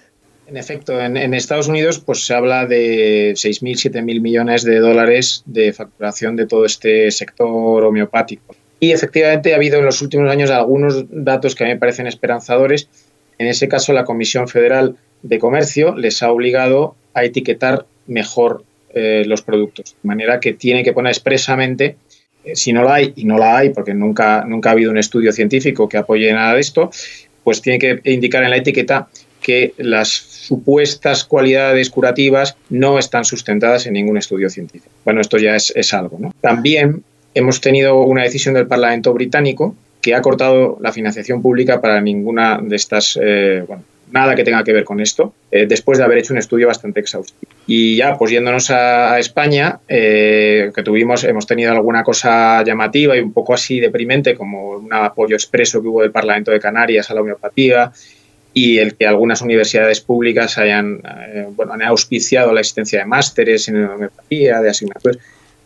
En 0.47 0.56
efecto, 0.56 0.99
en, 0.99 1.35
Estados 1.35 1.68
Unidos 1.68 1.99
pues 1.99 2.25
se 2.25 2.33
habla 2.33 2.64
de 2.64 3.33
6.000, 3.33 3.92
7.000 3.92 4.21
millones 4.23 4.62
de 4.64 4.78
dólares 4.78 5.42
de 5.45 5.75
facturación 5.75 6.35
de 6.35 6.47
todo 6.47 6.64
este 6.64 7.11
sector 7.11 7.85
homeopático. 7.85 8.56
Y 8.80 8.92
efectivamente 8.92 9.52
ha 9.52 9.56
habido 9.56 9.78
en 9.78 9.85
los 9.85 10.00
últimos 10.00 10.30
años 10.30 10.50
algunos 10.50 11.04
datos 11.11 11.54
que 11.54 11.64
a 11.64 11.66
mí 11.66 11.75
me 11.75 11.78
parecen 11.78 12.06
esperanzadores. 12.06 12.88
En 13.37 13.47
ese 13.47 13.68
caso, 13.68 13.92
la 13.92 14.04
Comisión 14.04 14.49
Federal 14.49 14.97
de 15.23 15.38
Comercio 15.38 15.95
les 15.95 16.23
ha 16.23 16.30
obligado 16.30 16.97
a 17.12 17.23
etiquetar 17.25 17.85
mejor 18.06 18.64
eh, 18.95 19.25
los 19.26 19.42
productos, 19.42 19.95
de 20.02 20.06
manera 20.09 20.40
que 20.40 20.54
tiene 20.54 20.85
que 20.85 20.95
poner 20.95 21.11
expresamente, 21.11 21.97
si 22.55 22.73
no 22.73 22.85
la 22.85 22.95
hay, 22.95 23.12
y 23.17 23.25
no 23.25 23.38
la 23.38 23.59
hay 23.59 23.71
porque 23.71 23.95
nunca, 23.95 24.45
nunca 24.47 24.71
ha 24.71 24.73
habido 24.73 24.91
un 24.91 24.99
estudio 24.99 25.33
científico 25.33 25.88
que 25.88 25.99
apoye 25.99 26.33
nada 26.33 26.55
de 26.55 26.61
esto, 26.61 26.91
pues 27.45 27.62
tiene 27.62 27.79
que 27.79 28.00
indicar 28.05 28.43
en 28.43 28.50
la 28.50 28.57
etiqueta 28.57 29.09
que 29.41 29.75
las 29.76 30.09
supuestas 30.09 31.25
cualidades 31.25 31.91
curativas 31.91 32.57
no 32.69 32.99
están 32.99 33.25
sustentadas 33.25 33.87
en 33.87 33.93
ningún 33.93 34.17
estudio 34.17 34.50
científico. 34.50 34.93
Bueno, 35.05 35.21
esto 35.21 35.38
ya 35.38 35.55
es, 35.55 35.95
algo. 35.95 36.19
¿no? 36.19 36.35
También 36.41 37.05
hemos 37.35 37.61
tenido 37.61 38.00
una 38.00 38.23
decisión 38.23 38.55
del 38.55 38.67
Parlamento 38.67 39.12
británico 39.12 39.76
que 40.00 40.15
ha 40.15 40.23
cortado 40.23 40.79
la 40.81 40.93
financiación 40.93 41.43
pública 41.43 41.81
para 41.81 42.00
ninguna 42.00 42.59
de 42.61 42.75
estas, 42.76 43.19
eh, 43.23 43.65
bueno, 43.67 43.85
nada 44.11 44.35
que 44.35 44.45
tenga 44.45 44.63
que 44.65 44.73
ver 44.73 44.85
con 44.85 45.01
esto, 45.01 45.35
eh, 45.51 45.67
después 45.67 45.99
de 45.99 46.05
haber 46.05 46.19
hecho 46.19 46.33
un 46.33 46.39
estudio 46.39 46.67
bastante 46.67 47.01
exhaustivo. 47.01 47.53
Y 47.67 47.97
ya, 47.97 48.17
pues 48.17 48.31
yéndonos 48.31 48.71
a, 48.71 49.19
España, 49.19 49.81
eh, 49.89 50.71
que 50.75 50.83
tuvimos, 50.83 51.25
hemos 51.25 51.47
tenido 51.47 51.73
alguna 51.73 52.05
cosa 52.05 52.63
llamativa 52.63 53.17
y 53.17 53.21
un 53.21 53.33
poco 53.33 53.55
así 53.55 53.81
deprimente, 53.81 54.35
como 54.35 54.71
un 54.71 54.93
apoyo 54.93 55.35
expreso 55.35 55.83
que 55.83 55.89
hubo 55.89 56.03
del 56.03 56.13
Parlamento 56.13 56.51
de 56.51 56.61
Canarias 56.61 57.11
a 57.11 57.15
la 57.15 57.23
homeopatía 57.23 57.93
y 58.53 58.79
el 58.79 58.95
que 58.95 59.07
algunas 59.07 59.43
universidades 59.43 60.01
públicas 60.01 60.57
hayan, 60.57 61.03
eh, 61.29 61.47
bueno, 61.51 61.75
han 61.75 61.83
auspiciado 61.83 62.53
la 62.53 62.61
existencia 62.61 63.01
de 63.01 63.05
másteres 63.05 63.69
en 63.69 63.85
homeopatía, 63.85 64.61
de 64.61 64.71
asignaturas. 64.71 65.19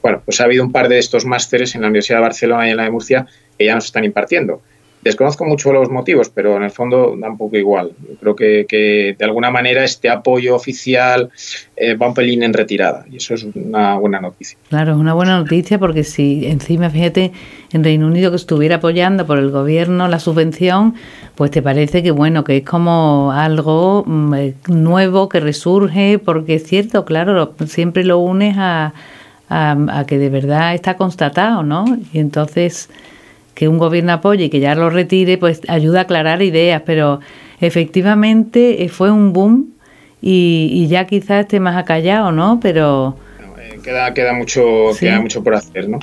Bueno, 0.03 0.23
pues 0.25 0.41
ha 0.41 0.45
habido 0.45 0.65
un 0.65 0.73
par 0.73 0.89
de 0.89 0.99
estos 0.99 1.27
másteres 1.27 1.75
en 1.75 1.83
la 1.83 1.89
Universidad 1.89 2.19
de 2.19 2.23
Barcelona 2.23 2.67
y 2.67 2.71
en 2.71 2.79
la 2.79 2.85
de 2.85 2.91
Murcia 2.91 3.27
que 3.59 3.67
ya 3.67 3.75
nos 3.75 3.85
están 3.85 4.05
impartiendo. 4.05 4.63
Desconozco 5.03 5.47
mucho 5.47 5.73
los 5.73 5.89
motivos, 5.89 6.29
pero 6.29 6.57
en 6.57 6.63
el 6.63 6.71
fondo 6.71 7.15
da 7.19 7.31
un 7.31 7.39
poco 7.39 7.57
igual. 7.57 7.93
creo 8.21 8.37
que, 8.37 9.17
de 9.19 9.25
alguna 9.25 9.51
manera 9.51 9.83
este 9.83 10.11
apoyo 10.11 10.55
oficial 10.55 11.31
eh, 11.75 11.95
va 11.95 12.09
un 12.09 12.15
pelín 12.15 12.43
en 12.43 12.53
retirada 12.53 13.07
y 13.11 13.17
eso 13.17 13.33
es 13.33 13.47
una 13.55 13.97
buena 13.97 14.21
noticia. 14.21 14.59
Claro, 14.69 14.93
es 14.93 14.99
una 14.99 15.15
buena 15.15 15.39
noticia 15.39 15.79
porque 15.79 16.05
si 16.05 16.47
encima, 16.47 16.91
fíjate, 16.91 17.33
en 17.73 17.83
Reino 17.83 18.07
Unido 18.07 18.31
que 18.31 18.37
estuviera 18.37 18.77
apoyando 18.77 19.27
por 19.27 19.39
el 19.39 19.51
gobierno 19.51 20.07
la 20.07 20.21
subvención, 20.21 20.95
pues 21.35 21.51
te 21.51 21.63
parece 21.63 22.03
que 22.03 22.11
bueno, 22.11 22.45
que 22.45 22.59
es 22.59 22.65
como 22.65 23.33
algo 23.33 24.05
mm, 24.07 24.35
eh, 24.35 24.55
nuevo 24.69 25.31
que 25.31 25.41
resurge, 25.41 26.19
porque 26.19 26.57
es 26.57 26.67
cierto, 26.67 27.07
claro, 27.07 27.55
siempre 27.67 28.05
lo 28.05 28.19
unes 28.19 28.57
a, 28.59 28.93
a 29.49 30.05
que 30.07 30.19
de 30.19 30.29
verdad 30.29 30.75
está 30.75 30.99
constatado, 30.99 31.63
¿no? 31.63 31.99
Y 32.13 32.19
entonces 32.19 32.91
que 33.55 33.69
un 33.69 33.79
gobierno 33.79 34.13
apoye 34.13 34.45
y 34.45 34.51
que 34.51 34.61
ya 34.61 34.75
lo 34.75 34.91
retire, 34.91 35.39
pues 35.39 35.61
ayuda 35.69 36.01
a 36.01 36.03
aclarar 36.03 36.43
ideas, 36.43 36.83
pero 36.85 37.21
efectivamente 37.61 38.83
eh, 38.83 38.89
fue 38.89 39.11
un 39.11 39.33
boom 39.33 39.75
y, 40.23 40.87
ya 40.89 41.07
quizás 41.07 41.43
esté 41.43 41.61
más 41.61 41.77
acallado, 41.77 42.33
¿no? 42.33 42.61
Pero... 42.63 43.17
Eh, 43.59 43.79
queda, 43.83 44.13
queda, 44.13 44.33
mucho, 44.35 44.91
queda 44.99 45.21
mucho 45.21 45.43
por 45.43 45.55
hacer, 45.55 45.89
¿no? 45.89 45.99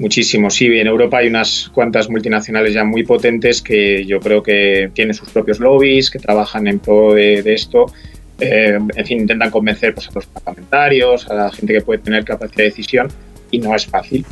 Muchísimo, 0.00 0.48
sí. 0.48 0.66
En 0.66 0.86
Europa 0.86 1.18
hay 1.18 1.28
unas 1.28 1.70
cuantas 1.74 2.08
multinacionales 2.08 2.72
ya 2.72 2.84
muy 2.84 3.04
potentes 3.04 3.60
que 3.60 4.04
yo 4.06 4.18
creo 4.18 4.42
que 4.42 4.90
tienen 4.94 5.12
sus 5.12 5.28
propios 5.28 5.60
lobbies, 5.60 6.10
que 6.10 6.18
trabajan 6.18 6.66
en 6.66 6.78
pro 6.78 7.12
de, 7.12 7.42
esto. 7.44 7.92
Eh, 8.38 8.78
en 8.96 9.06
fin, 9.06 9.20
intentan 9.20 9.50
convencer 9.50 9.94
pues, 9.94 10.08
a 10.08 10.12
los 10.14 10.24
parlamentarios, 10.26 11.28
a 11.28 11.34
la 11.34 11.52
gente 11.52 11.74
que 11.74 11.82
puede 11.82 11.98
tener 11.98 12.24
capacidad 12.24 12.56
de 12.56 12.64
decisión 12.64 13.08
y 13.50 13.58
no 13.58 13.76
es 13.76 13.86
fácil. 13.86 14.24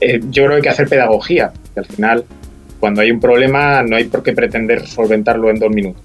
Eh, 0.00 0.20
yo 0.30 0.44
creo 0.44 0.48
que 0.50 0.56
hay 0.56 0.62
que 0.62 0.68
hacer 0.68 0.88
pedagogía, 0.88 1.52
que 1.74 1.80
al 1.80 1.86
final, 1.86 2.24
cuando 2.80 3.00
hay 3.00 3.10
un 3.10 3.20
problema, 3.20 3.82
no 3.82 3.96
hay 3.96 4.04
por 4.04 4.22
qué 4.22 4.32
pretender 4.32 4.86
solventarlo 4.86 5.50
en 5.50 5.58
dos 5.58 5.70
minutos 5.70 6.02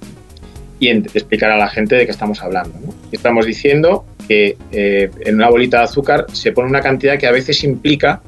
y 0.81 0.89
explicar 0.89 1.51
a 1.51 1.57
la 1.57 1.69
gente 1.69 1.95
de 1.95 2.05
qué 2.05 2.11
estamos 2.11 2.41
hablando. 2.41 2.73
Estamos 3.11 3.45
diciendo 3.45 4.03
que 4.27 4.57
eh, 4.71 5.11
en 5.19 5.35
una 5.35 5.47
bolita 5.47 5.77
de 5.77 5.83
azúcar 5.83 6.25
se 6.33 6.51
pone 6.53 6.69
una 6.69 6.81
cantidad 6.81 7.19
que 7.19 7.27
a 7.27 7.31
veces 7.31 7.63
implica 7.63 8.23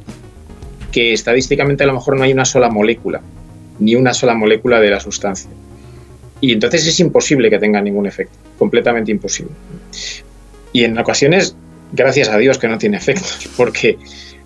que 0.92 1.14
estadísticamente 1.14 1.84
a 1.84 1.88
lo 1.88 1.94
mejor 1.94 2.16
no 2.16 2.24
hay 2.24 2.32
una 2.32 2.46
sola 2.46 2.70
molécula, 2.70 3.22
ni 3.80 3.96
una 3.96 4.14
sola 4.14 4.36
molécula 4.36 4.80
de 4.80 4.92
la 4.92 5.00
sustancia. 5.00 5.50
Y 6.42 6.54
entonces 6.54 6.86
es 6.86 7.00
imposible 7.00 7.50
que 7.50 7.58
tenga 7.58 7.82
ningún 7.82 8.06
efecto, 8.06 8.38
completamente 8.60 9.10
imposible. 9.10 9.54
Y 10.72 10.84
en 10.84 10.96
ocasiones, 11.00 11.56
gracias 11.92 12.30
a 12.30 12.38
Dios 12.38 12.60
que 12.60 12.68
no 12.68 12.78
tiene 12.78 12.98
efectos, 12.98 13.50
porque 13.58 13.98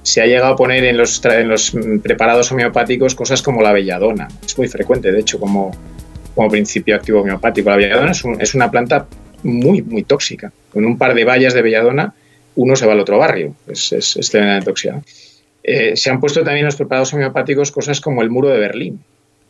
se 0.07 0.21
ha 0.21 0.25
llegado 0.25 0.53
a 0.53 0.55
poner 0.55 0.85
en 0.85 0.95
los, 0.95 1.23
en 1.25 1.49
los 1.49 1.73
preparados 2.01 2.49
homeopáticos 2.53 3.13
cosas 3.13 3.41
como 3.41 3.61
la 3.61 3.73
belladona. 3.73 4.29
Es 4.45 4.57
muy 4.57 4.69
frecuente, 4.69 5.11
de 5.11 5.19
hecho, 5.19 5.37
como, 5.37 5.71
como 6.33 6.47
principio 6.47 6.95
activo 6.95 7.19
homeopático. 7.19 7.69
La 7.69 7.75
belladona 7.75 8.13
es, 8.39 8.55
una 8.55 8.71
planta 8.71 9.05
muy, 9.43 9.81
muy 9.81 10.03
tóxica. 10.03 10.49
Con 10.71 10.85
un 10.85 10.97
par 10.97 11.13
de 11.13 11.25
vallas 11.25 11.53
de 11.53 11.61
belladona, 11.61 12.13
uno 12.55 12.77
se 12.77 12.85
va 12.85 12.93
al 12.93 13.01
otro 13.01 13.17
barrio. 13.17 13.53
Es, 13.67 13.91
es, 13.91 14.15
es 14.15 14.63
tóxica. 14.63 15.01
Eh, 15.61 15.97
se 15.97 16.09
han 16.09 16.21
puesto 16.21 16.39
también 16.39 16.59
en 16.59 16.67
los 16.67 16.77
preparados 16.77 17.13
homeopáticos 17.13 17.73
cosas 17.73 17.99
como 17.99 18.21
el 18.21 18.29
muro 18.29 18.47
de 18.47 18.59
Berlín. 18.59 19.01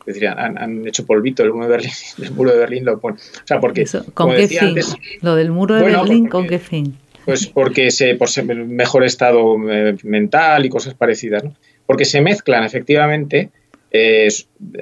Es 0.08 0.16
decir, 0.16 0.28
han, 0.28 0.88
hecho 0.88 1.06
polvito 1.06 1.44
el 1.44 1.54
muro 1.54 1.66
de 1.66 1.72
Berlín, 1.72 1.92
el 2.24 2.32
muro 2.32 2.52
de 2.52 2.58
Berlín 2.58 2.84
lo 2.84 3.00
ponen. 3.00 3.20
O 3.20 3.46
sea, 3.48 3.60
porque. 3.60 3.86
¿Con 4.16 4.34
qué 4.34 4.48
fin? 4.48 4.76
lo 5.22 5.36
del 5.36 5.52
muro 5.52 5.76
de 5.76 5.84
Berlín, 5.84 6.28
¿con 6.28 6.48
qué 6.48 6.58
fin? 6.58 6.98
Pues 7.28 7.46
porque 7.46 7.92
se, 7.92 8.16
por 8.16 8.30
mejor 8.46 9.04
estado 9.04 9.58
eh, 9.70 9.98
mental 10.04 10.66
y 10.66 10.70
cosas 10.70 10.94
parecidas, 10.94 11.44
¿no? 11.44 11.54
Porque 11.86 12.06
se 12.06 12.22
mezclan 12.22 12.64
efectivamente 12.64 13.50
eh, 13.92 14.30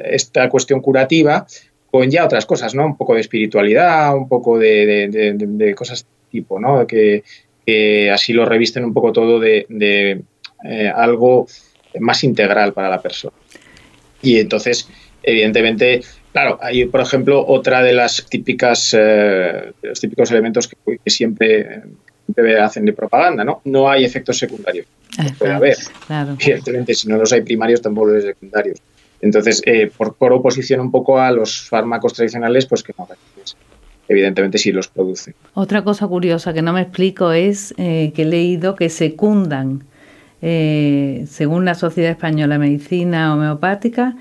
esta 0.03 0.47
cuestión 0.47 0.79
curativa 0.79 1.47
con 1.89 2.11
ya 2.11 2.23
otras 2.23 2.45
cosas, 2.45 2.75
¿no? 2.75 2.85
Un 2.85 2.97
poco 2.97 3.15
de 3.15 3.21
espiritualidad, 3.21 4.15
un 4.15 4.29
poco 4.29 4.59
de, 4.59 5.73
cosas 5.75 6.03
de 6.03 6.07
tipo, 6.29 6.59
¿no? 6.59 6.85
Que, 6.85 7.23
así 8.13 8.31
lo 8.31 8.45
revisten 8.45 8.85
un 8.85 8.93
poco 8.93 9.11
todo 9.11 9.39
de, 9.39 9.65
eh, 10.63 10.91
algo 10.95 11.47
más 11.99 12.23
integral 12.23 12.73
para 12.73 12.89
la 12.89 13.01
persona. 13.01 13.35
Y 14.21 14.37
entonces, 14.37 14.87
evidentemente, 15.23 16.01
claro, 16.31 16.59
hay, 16.61 16.85
por 16.85 17.01
ejemplo, 17.01 17.43
otra 17.43 17.81
de 17.81 17.93
las 17.93 18.23
típicas, 18.29 18.95
los 19.81 19.99
típicos 19.99 20.29
elementos 20.29 20.67
que 20.67 21.09
siempre 21.09 21.81
hacen 22.61 22.85
de 22.85 22.93
propaganda, 22.93 23.43
¿no? 23.43 23.61
No 23.65 23.89
hay 23.89 24.05
efectos 24.05 24.37
secundarios. 24.37 24.85
puede 25.37 25.53
haber. 25.53 25.77
Evidentemente, 26.39 26.93
si 26.93 27.07
no 27.07 27.17
los 27.17 27.31
hay 27.33 27.41
primarios, 27.41 27.81
tampoco 27.81 28.07
los 28.07 28.23
hay 28.23 28.29
secundarios. 28.29 28.81
Entonces, 29.21 29.61
eh, 29.65 29.91
por, 29.95 30.33
oposición 30.33 30.79
un 30.79 30.91
poco 30.91 31.19
a 31.19 31.31
los 31.31 31.67
fármacos 31.69 32.13
tradicionales, 32.13 32.65
pues 32.65 32.83
que 32.83 32.93
no, 32.97 33.07
evidentemente 34.07 34.57
sí 34.57 34.71
los 34.71 34.87
producen. 34.87 35.33
Otra 35.53 35.83
cosa 35.83 36.07
curiosa 36.07 36.53
que 36.53 36.61
no 36.61 36.73
me 36.73 36.81
explico 36.81 37.31
es 37.31 37.73
eh, 37.77 38.11
que 38.15 38.23
he 38.23 38.25
leído 38.25 38.75
que 38.75 38.89
secundan, 38.89 39.83
eh, 40.41 41.25
según 41.27 41.65
la 41.65 41.75
Sociedad 41.75 42.11
Española 42.11 42.55
de 42.55 42.59
Medicina 42.59 43.33
Homeopática, 43.33 44.15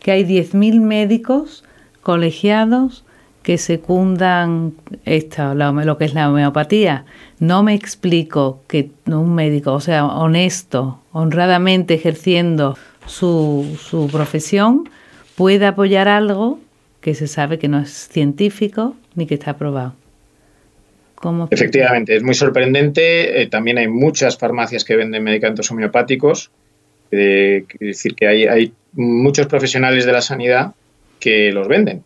que 0.00 0.12
hay 0.12 0.24
10.000 0.24 0.80
médicos 0.80 1.64
colegiados 2.02 3.04
que 3.48 3.56
secundan 3.56 4.74
esta, 5.06 5.54
lo 5.54 5.96
que 5.96 6.04
es 6.04 6.12
la 6.12 6.28
homeopatía. 6.28 7.06
No 7.40 7.62
me 7.62 7.72
explico 7.72 8.62
que 8.68 8.90
un 9.06 9.34
médico, 9.34 9.72
o 9.72 9.80
sea, 9.80 10.04
honesto, 10.04 11.00
honradamente 11.12 11.94
ejerciendo 11.94 12.76
su, 13.06 13.78
su 13.80 14.08
profesión, 14.12 14.90
puede 15.34 15.64
apoyar 15.64 16.08
algo 16.08 16.60
que 17.00 17.14
se 17.14 17.26
sabe 17.26 17.58
que 17.58 17.68
no 17.68 17.80
es 17.80 18.08
científico 18.08 18.94
ni 19.14 19.26
que 19.26 19.36
está 19.36 19.52
aprobado. 19.52 19.94
Efectivamente, 21.48 22.16
es 22.16 22.22
muy 22.22 22.34
sorprendente. 22.34 23.40
Eh, 23.40 23.46
también 23.46 23.78
hay 23.78 23.88
muchas 23.88 24.36
farmacias 24.36 24.84
que 24.84 24.94
venden 24.94 25.24
medicamentos 25.24 25.70
homeopáticos. 25.70 26.50
Eh, 27.12 27.64
es 27.80 27.96
decir, 27.96 28.14
que 28.14 28.28
hay, 28.28 28.74
muchos 28.92 29.46
profesionales 29.46 30.04
de 30.04 30.12
la 30.12 30.20
sanidad 30.20 30.74
que 31.18 31.50
los 31.50 31.66
venden. 31.66 32.04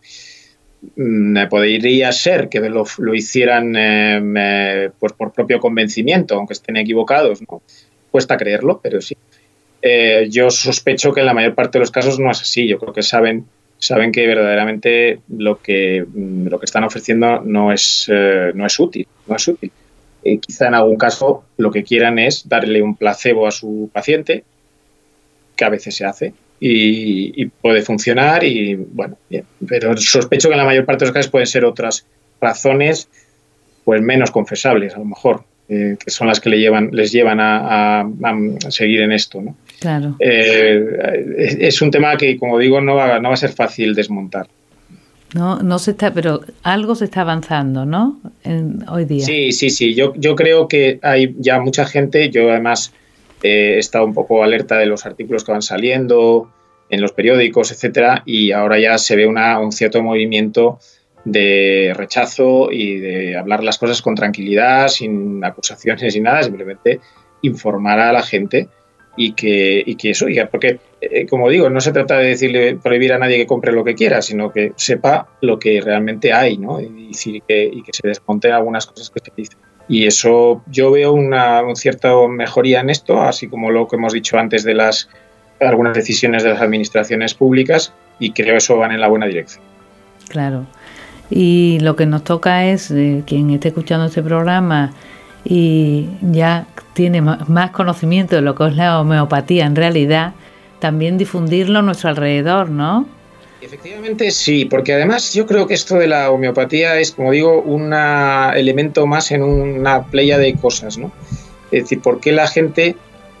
Podría 1.49 2.11
ser 2.11 2.49
que 2.49 2.59
lo, 2.59 2.85
hicieran 3.13 3.73
eh, 3.77 4.89
pues 4.99 5.13
por 5.13 5.31
propio 5.31 5.59
convencimiento, 5.59 6.35
aunque 6.35 6.53
estén 6.53 6.77
equivocados. 6.77 7.41
¿no? 7.49 7.61
Cuesta 8.11 8.37
creerlo, 8.37 8.79
pero 8.81 9.01
sí. 9.01 9.17
yo 10.29 10.49
sospecho 10.49 11.13
que 11.13 11.21
en 11.21 11.25
la 11.25 11.33
mayor 11.33 11.55
parte 11.55 11.77
de 11.77 11.81
los 11.81 11.91
casos 11.91 12.19
no 12.19 12.31
es 12.31 12.41
así. 12.41 12.67
Yo 12.67 12.79
creo 12.79 12.93
que 12.93 13.03
saben 13.03 13.45
saben 13.83 14.13
que 14.13 14.25
verdaderamente 14.25 15.19
lo 15.27 15.61
que, 15.61 16.05
mm, 16.07 16.47
lo 16.47 16.59
que 16.59 16.65
están 16.65 16.85
ofreciendo 16.85 17.41
no 17.41 17.73
es, 17.73 18.09
eh, 18.11 18.51
no 18.55 18.65
es 18.65 18.79
útil, 18.79 19.07
no 19.27 19.35
es 19.35 19.47
útil. 19.47 19.71
Quizá 20.39 20.67
en 20.67 20.75
algún 20.75 20.95
caso 20.95 21.43
lo 21.57 21.69
que 21.69 21.83
quieran 21.83 22.17
es 22.17 22.47
darle 22.47 22.81
un 22.81 22.95
placebo 22.95 23.45
a 23.45 23.51
su 23.51 23.89
paciente, 23.91 24.45
que 25.57 25.65
a 25.65 25.69
veces 25.69 25.95
se 25.95 26.05
hace, 26.05 26.33
y, 26.65 27.45
puede 27.61 27.81
funcionar 27.81 28.43
y 28.43 28.75
bueno, 28.75 29.17
bien. 29.29 29.43
Pero 29.67 29.97
sospecho 29.97 30.47
que 30.47 30.53
en 30.53 30.59
la 30.59 30.65
mayor 30.65 30.85
parte 30.85 31.03
de 31.03 31.09
los 31.09 31.13
casos 31.13 31.31
pueden 31.31 31.47
ser 31.47 31.65
otras 31.65 32.05
razones 32.39 33.09
pues 33.83 34.01
menos 34.01 34.31
confesables 34.31 34.95
a 34.95 34.99
lo 34.99 35.05
mejor, 35.05 35.43
eh, 35.67 35.97
que 35.99 36.09
son 36.09 36.27
las 36.27 36.39
que 36.39 36.49
le 36.49 36.59
llevan, 36.59 36.89
les 36.93 37.11
llevan 37.11 37.39
a, 37.41 38.01
a 38.01 38.37
seguir 38.69 39.01
en 39.01 39.11
esto, 39.11 39.41
¿no? 39.41 39.57
Claro. 39.79 40.15
Eh, 40.19 41.57
es 41.59 41.81
un 41.81 41.91
tema 41.91 42.15
que, 42.15 42.37
como 42.37 42.57
digo, 42.59 42.79
no 42.79 42.95
va, 42.95 43.19
no 43.19 43.29
va 43.29 43.33
a 43.33 43.37
ser 43.37 43.51
fácil 43.51 43.93
desmontar. 43.93 44.47
No, 45.33 45.61
no 45.61 45.79
se 45.79 45.91
está, 45.91 46.13
pero 46.13 46.41
algo 46.61 46.95
se 46.95 47.05
está 47.05 47.21
avanzando, 47.21 47.85
¿no? 47.85 48.21
hoy 48.87 49.05
día. 49.05 49.25
Sí, 49.25 49.51
sí, 49.51 49.69
sí. 49.69 49.95
Yo, 49.95 50.13
yo 50.15 50.35
creo 50.35 50.67
que 50.67 50.99
hay 51.01 51.35
ya 51.39 51.59
mucha 51.59 51.85
gente. 51.85 52.29
Yo 52.29 52.51
además 52.51 52.93
he 53.43 53.77
estado 53.77 54.05
un 54.05 54.13
poco 54.13 54.43
alerta 54.43 54.77
de 54.77 54.85
los 54.85 55.05
artículos 55.05 55.43
que 55.43 55.51
van 55.51 55.61
saliendo 55.61 56.51
en 56.89 57.01
los 57.01 57.11
periódicos, 57.11 57.71
etcétera, 57.71 58.23
y 58.25 58.51
ahora 58.51 58.79
ya 58.79 58.97
se 58.97 59.15
ve 59.15 59.27
una, 59.27 59.59
un 59.59 59.71
cierto 59.71 60.01
movimiento 60.01 60.79
de 61.25 61.93
rechazo 61.95 62.71
y 62.71 62.99
de 62.99 63.37
hablar 63.37 63.63
las 63.63 63.77
cosas 63.77 64.01
con 64.01 64.15
tranquilidad, 64.15 64.87
sin 64.87 65.43
acusaciones 65.43 66.15
ni 66.15 66.21
nada, 66.21 66.43
simplemente 66.43 66.99
informar 67.41 67.99
a 67.99 68.13
la 68.13 68.21
gente 68.21 68.67
y 69.15 69.33
que, 69.33 69.83
y 69.85 69.95
que 69.95 70.11
eso, 70.11 70.25
porque 70.49 70.79
eh, 71.01 71.27
como 71.27 71.49
digo, 71.49 71.69
no 71.69 71.81
se 71.81 71.91
trata 71.91 72.17
de 72.17 72.29
decirle 72.29 72.77
prohibir 72.81 73.13
a 73.13 73.19
nadie 73.19 73.37
que 73.37 73.47
compre 73.47 73.71
lo 73.71 73.83
que 73.83 73.95
quiera, 73.95 74.21
sino 74.21 74.51
que 74.51 74.73
sepa 74.75 75.27
lo 75.41 75.59
que 75.59 75.81
realmente 75.81 76.33
hay, 76.33 76.57
¿no? 76.57 76.79
Y, 76.81 77.41
que, 77.47 77.63
y 77.65 77.83
que 77.83 77.93
se 77.93 78.07
desmonten 78.07 78.53
algunas 78.53 78.85
cosas 78.85 79.09
que 79.09 79.19
se 79.19 79.31
dicen. 79.35 79.59
Y 79.87 80.05
eso 80.07 80.61
yo 80.67 80.91
veo 80.91 81.13
una, 81.13 81.61
cierta 81.75 82.13
mejoría 82.29 82.79
en 82.79 82.89
esto, 82.89 83.21
así 83.21 83.47
como 83.47 83.69
lo 83.69 83.87
que 83.87 83.97
hemos 83.97 84.13
dicho 84.13 84.37
antes 84.37 84.63
de 84.63 84.73
las 84.73 85.09
algunas 85.59 85.93
decisiones 85.93 86.43
de 86.43 86.49
las 86.49 86.61
administraciones 86.61 87.33
públicas, 87.33 87.93
y 88.19 88.31
creo 88.31 88.53
que 88.53 88.57
eso 88.57 88.77
van 88.77 88.91
en 88.91 88.99
la 88.99 89.07
buena 89.07 89.25
dirección. 89.25 89.63
Claro. 90.27 90.65
Y 91.29 91.79
lo 91.81 91.95
que 91.95 92.05
nos 92.05 92.23
toca 92.23 92.65
es, 92.65 92.91
eh, 92.91 93.23
quien 93.25 93.49
esté 93.49 93.69
escuchando 93.69 94.05
este 94.07 94.21
programa, 94.21 94.91
y 95.45 96.07
ya 96.21 96.67
tiene 96.93 97.21
más 97.21 97.71
conocimiento 97.71 98.35
de 98.35 98.41
lo 98.41 98.55
que 98.55 98.67
es 98.67 98.75
la 98.75 98.99
homeopatía 98.99 99.65
en 99.65 99.75
realidad, 99.75 100.33
también 100.79 101.17
difundirlo 101.17 101.79
a 101.79 101.81
nuestro 101.81 102.09
alrededor, 102.09 102.69
¿no? 102.69 103.05
Efectivamente 103.63 104.29
sí, 104.31 104.65
porque 104.65 104.93
además 104.93 105.33
yo 105.33 105.45
creo 105.45 105.65
que 105.67 105.73
esto 105.73 105.95
de 105.95 106.07
la 106.07 106.31
homeopatía 106.31 106.99
es, 106.99 107.11
como 107.11 107.31
digo, 107.31 107.61
un 107.61 107.93
elemento 107.93 109.07
más 109.07 109.31
en 109.31 109.41
una 109.41 110.03
playa 110.03 110.37
de 110.37 110.55
cosas, 110.55 110.97
¿no? 110.97 111.13
Es 111.71 111.83
decir, 111.83 112.01
¿por 112.01 112.19
qué 112.19 112.33
la 112.33 112.47
gente 112.47 112.97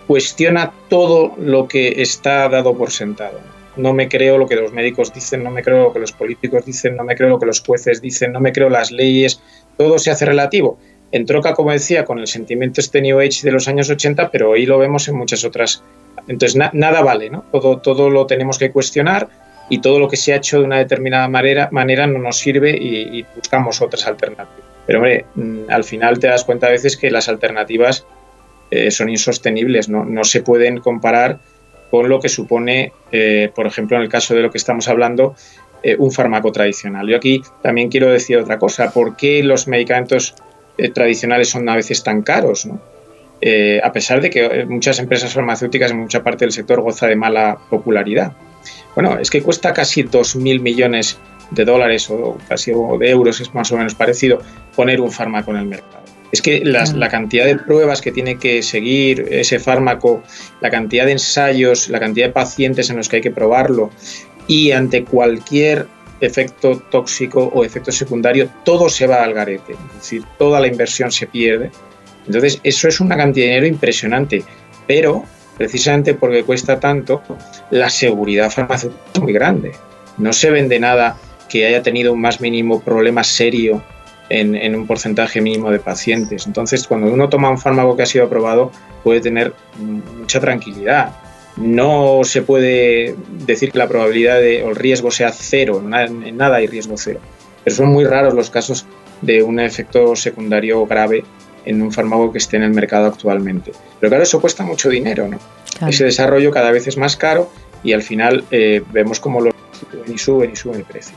cuestiona 0.07 0.71
todo 0.89 1.35
lo 1.37 1.67
que 1.67 2.01
está 2.01 2.47
dado 2.47 2.75
por 2.77 2.91
sentado? 2.91 3.41
No 3.75 3.93
me 3.93 4.07
creo 4.07 4.37
lo 4.37 4.47
que 4.47 4.55
los 4.55 4.71
médicos 4.71 5.13
dicen, 5.13 5.43
no 5.43 5.51
me 5.51 5.61
creo 5.61 5.83
lo 5.83 5.93
que 5.93 5.99
los 5.99 6.13
políticos 6.13 6.65
dicen, 6.65 6.95
no 6.95 7.03
me 7.03 7.15
creo 7.15 7.29
lo 7.29 7.39
que 7.39 7.45
los 7.45 7.61
jueces 7.61 8.01
dicen, 8.01 8.31
no 8.31 8.39
me 8.39 8.53
creo 8.53 8.69
las 8.69 8.91
leyes, 8.91 9.41
todo 9.77 9.99
se 9.99 10.09
hace 10.11 10.25
relativo 10.25 10.77
entroca, 11.13 11.53
como 11.53 11.71
decía, 11.71 12.05
con 12.05 12.17
el 12.17 12.27
sentimiento 12.27 12.81
este 12.81 12.99
New 12.99 13.19
Age 13.19 13.41
de 13.43 13.51
los 13.51 13.67
años 13.67 13.89
80, 13.89 14.31
pero 14.31 14.49
hoy 14.49 14.65
lo 14.65 14.79
vemos 14.79 15.07
en 15.07 15.15
muchas 15.15 15.45
otras. 15.45 15.83
Entonces, 16.27 16.59
nada 16.73 17.01
vale, 17.01 17.29
¿no? 17.29 17.45
Todo, 17.51 17.77
todo 17.77 18.09
lo 18.09 18.25
tenemos 18.25 18.57
que 18.57 18.71
cuestionar 18.71 19.29
y 19.69 19.79
todo 19.79 19.99
lo 19.99 20.07
que 20.07 20.17
se 20.17 20.33
ha 20.33 20.37
hecho 20.37 20.59
de 20.59 20.65
una 20.65 20.77
determinada 20.77 21.27
manera, 21.27 22.07
no 22.07 22.19
nos 22.19 22.37
sirve 22.37 22.71
y, 22.71 23.25
buscamos 23.35 23.81
otras 23.81 24.05
alternativas. 24.07 24.63
Pero, 24.85 24.99
hombre, 24.99 25.25
mm, 25.35 25.69
al 25.69 25.83
final 25.83 26.19
te 26.19 26.27
das 26.27 26.43
cuenta 26.43 26.67
a 26.67 26.71
veces 26.71 26.97
que 26.97 27.09
las 27.09 27.29
alternativas 27.29 28.05
eh, 28.71 28.91
son 28.91 29.09
insostenibles, 29.09 29.87
¿no? 29.87 30.03
no 30.03 30.23
se 30.23 30.41
pueden 30.41 30.79
comparar 30.79 31.39
con 31.89 32.09
lo 32.09 32.19
que 32.19 32.29
supone, 32.29 32.91
eh, 33.11 33.51
por 33.55 33.67
ejemplo, 33.67 33.97
en 33.97 34.03
el 34.03 34.09
caso 34.09 34.33
de 34.33 34.41
lo 34.41 34.51
que 34.51 34.57
estamos 34.57 34.87
hablando, 34.87 35.35
eh, 35.83 35.95
un 35.97 36.11
fármaco 36.11 36.51
tradicional. 36.51 37.07
Yo 37.07 37.15
aquí 37.15 37.41
también 37.61 37.89
quiero 37.89 38.11
decir 38.11 38.37
otra 38.37 38.57
cosa. 38.57 38.91
¿Por 38.91 39.15
qué 39.15 39.43
los 39.43 39.67
medicamentos 39.67 40.35
tradicionales 40.93 41.49
son 41.49 41.69
a 41.69 41.75
veces 41.75 42.03
tan 42.03 42.23
caros, 42.23 42.67
eh, 43.41 43.81
a 43.83 43.91
pesar 43.91 44.21
de 44.21 44.29
que 44.29 44.65
muchas 44.65 44.99
empresas 44.99 45.33
farmacéuticas 45.33 45.91
en 45.91 45.99
mucha 45.99 46.23
parte 46.23 46.45
del 46.45 46.51
sector 46.51 46.81
goza 46.81 47.07
de 47.07 47.15
mala 47.15 47.57
popularidad. 47.69 48.33
Bueno, 48.95 49.17
es 49.19 49.29
que 49.29 49.41
cuesta 49.41 49.73
casi 49.73 50.03
2.000 50.03 50.61
millones 50.61 51.17
de 51.51 51.65
dólares 51.65 52.09
o 52.09 52.37
casi 52.47 52.71
de 52.71 53.09
euros, 53.09 53.41
es 53.41 53.53
más 53.53 53.71
o 53.71 53.77
menos 53.77 53.95
parecido, 53.95 54.41
poner 54.75 55.01
un 55.01 55.11
fármaco 55.11 55.51
en 55.51 55.57
el 55.57 55.65
mercado. 55.65 56.03
Es 56.31 56.41
que 56.41 56.61
la 56.65 57.09
cantidad 57.09 57.45
de 57.45 57.57
pruebas 57.57 58.01
que 58.01 58.11
tiene 58.11 58.37
que 58.37 58.63
seguir 58.63 59.27
ese 59.29 59.59
fármaco, 59.59 60.23
la 60.61 60.71
cantidad 60.71 61.05
de 61.05 61.11
ensayos, 61.11 61.89
la 61.89 61.99
cantidad 61.99 62.27
de 62.27 62.33
pacientes 62.33 62.89
en 62.89 62.97
los 62.97 63.07
que 63.07 63.17
hay 63.17 63.21
que 63.21 63.29
probarlo 63.29 63.91
y 64.47 64.71
ante 64.71 65.03
cualquier 65.03 65.87
efecto 66.21 66.81
tóxico 66.89 67.51
o 67.53 67.63
efecto 67.63 67.91
secundario, 67.91 68.49
todo 68.63 68.89
se 68.89 69.05
va 69.05 69.23
al 69.23 69.33
garete, 69.33 69.73
es 69.73 69.93
decir, 69.95 70.23
toda 70.39 70.59
la 70.59 70.67
inversión 70.67 71.11
se 71.11 71.27
pierde. 71.27 71.69
Entonces, 72.25 72.59
eso 72.63 72.87
es 72.87 72.99
una 72.99 73.15
cantidad 73.15 73.45
de 73.45 73.49
dinero 73.49 73.67
impresionante, 73.67 74.43
pero 74.87 75.25
precisamente 75.57 76.13
porque 76.13 76.43
cuesta 76.43 76.79
tanto, 76.79 77.21
la 77.69 77.89
seguridad 77.89 78.49
farmacéutica 78.49 79.01
es 79.13 79.21
muy 79.21 79.33
grande. 79.33 79.71
No 80.17 80.33
se 80.33 80.51
vende 80.51 80.79
nada 80.79 81.17
que 81.49 81.65
haya 81.65 81.81
tenido 81.81 82.13
un 82.13 82.21
más 82.21 82.41
mínimo 82.41 82.81
problema 82.81 83.23
serio 83.23 83.83
en, 84.29 84.75
un 84.75 84.87
porcentaje 84.87 85.41
mínimo 85.41 85.69
de 85.69 85.79
pacientes. 85.79 86.47
Entonces, 86.47 86.87
cuando 86.87 87.11
uno 87.11 87.29
toma 87.29 87.49
un 87.49 87.59
fármaco 87.59 87.95
que 87.95 88.03
ha 88.03 88.07
sido 88.07 88.25
aprobado, 88.25 88.71
puede 89.03 89.21
tener 89.21 89.53
mucha 89.77 90.39
tranquilidad 90.39 91.13
no 91.57 92.21
se 92.23 92.41
puede 92.41 93.15
decir 93.45 93.71
que 93.71 93.77
la 93.77 93.87
probabilidad 93.87 94.39
de, 94.39 94.63
o 94.63 94.69
el 94.69 94.75
riesgo 94.75 95.11
sea 95.11 95.31
cero, 95.31 95.81
en 95.83 96.37
nada, 96.37 96.57
hay 96.57 96.67
riesgo 96.67 96.95
cero. 96.97 97.19
Pero 97.63 97.75
son 97.75 97.89
muy 97.89 98.05
raros 98.05 98.33
los 98.33 98.49
casos 98.49 98.85
de 99.21 99.43
un 99.43 99.59
efecto 99.59 100.15
secundario 100.15 100.85
grave 100.85 101.23
en 101.65 101.81
un 101.81 101.91
fármaco 101.91 102.31
que 102.31 102.37
esté 102.37 102.57
en 102.57 102.63
el 102.63 102.73
mercado 102.73 103.07
actualmente. 103.07 103.71
Pero 103.99 104.09
claro, 104.09 104.23
eso 104.23 104.41
cuesta 104.41 104.63
mucho 104.63 104.89
dinero, 104.89 105.27
¿no? 105.27 105.39
Ese 105.87 106.05
desarrollo 106.05 106.51
cada 106.51 106.71
vez 106.71 106.87
es 106.87 106.97
más 106.97 107.17
caro 107.17 107.49
y 107.83 107.93
al 107.93 108.03
final 108.03 108.43
eh, 108.51 108.81
vemos 108.91 109.19
como 109.19 109.41
lo 109.41 109.51
suben 109.71 110.13
y 110.13 110.17
suben 110.17 110.51
y 110.51 110.55
suben 110.55 110.77
el 110.79 110.85
precio. 110.85 111.15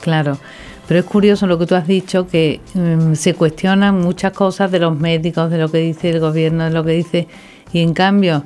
Claro, 0.00 0.38
pero 0.88 1.00
es 1.00 1.06
curioso 1.06 1.46
lo 1.46 1.58
que 1.58 1.66
tú 1.66 1.74
has 1.74 1.86
dicho, 1.86 2.26
que 2.26 2.60
mm, 2.74 3.14
se 3.14 3.34
cuestionan 3.34 4.00
muchas 4.00 4.32
cosas 4.32 4.70
de 4.70 4.80
los 4.80 4.98
médicos, 4.98 5.50
de 5.50 5.58
lo 5.58 5.70
que 5.70 5.78
dice 5.78 6.10
el 6.10 6.20
gobierno, 6.20 6.64
de 6.64 6.70
lo 6.70 6.84
que 6.84 6.92
dice, 6.92 7.28
y 7.72 7.80
en 7.80 7.94
cambio 7.94 8.44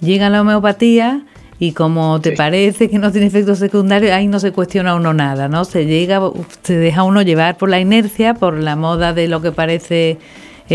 llega 0.00 0.30
la 0.30 0.40
homeopatía 0.40 1.24
y 1.58 1.72
como 1.72 2.20
te 2.20 2.32
parece 2.32 2.88
que 2.88 2.98
no 2.98 3.12
tiene 3.12 3.26
efectos 3.26 3.58
secundarios, 3.58 4.10
ahí 4.12 4.26
no 4.26 4.40
se 4.40 4.52
cuestiona 4.52 4.94
uno 4.94 5.14
nada, 5.14 5.48
¿no? 5.48 5.64
Se 5.64 5.86
llega, 5.86 6.20
se 6.62 6.76
deja 6.76 7.04
uno 7.04 7.22
llevar 7.22 7.56
por 7.56 7.68
la 7.68 7.78
inercia, 7.78 8.34
por 8.34 8.58
la 8.58 8.74
moda 8.74 9.12
de 9.12 9.28
lo 9.28 9.42
que 9.42 9.52
parece 9.52 10.18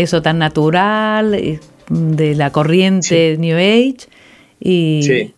eso 0.02 0.22
tan 0.22 0.38
natural, 0.38 1.58
de 1.90 2.34
la 2.34 2.50
corriente 2.50 3.36
New 3.38 3.56
Age 3.56 4.08
y, 4.60 5.32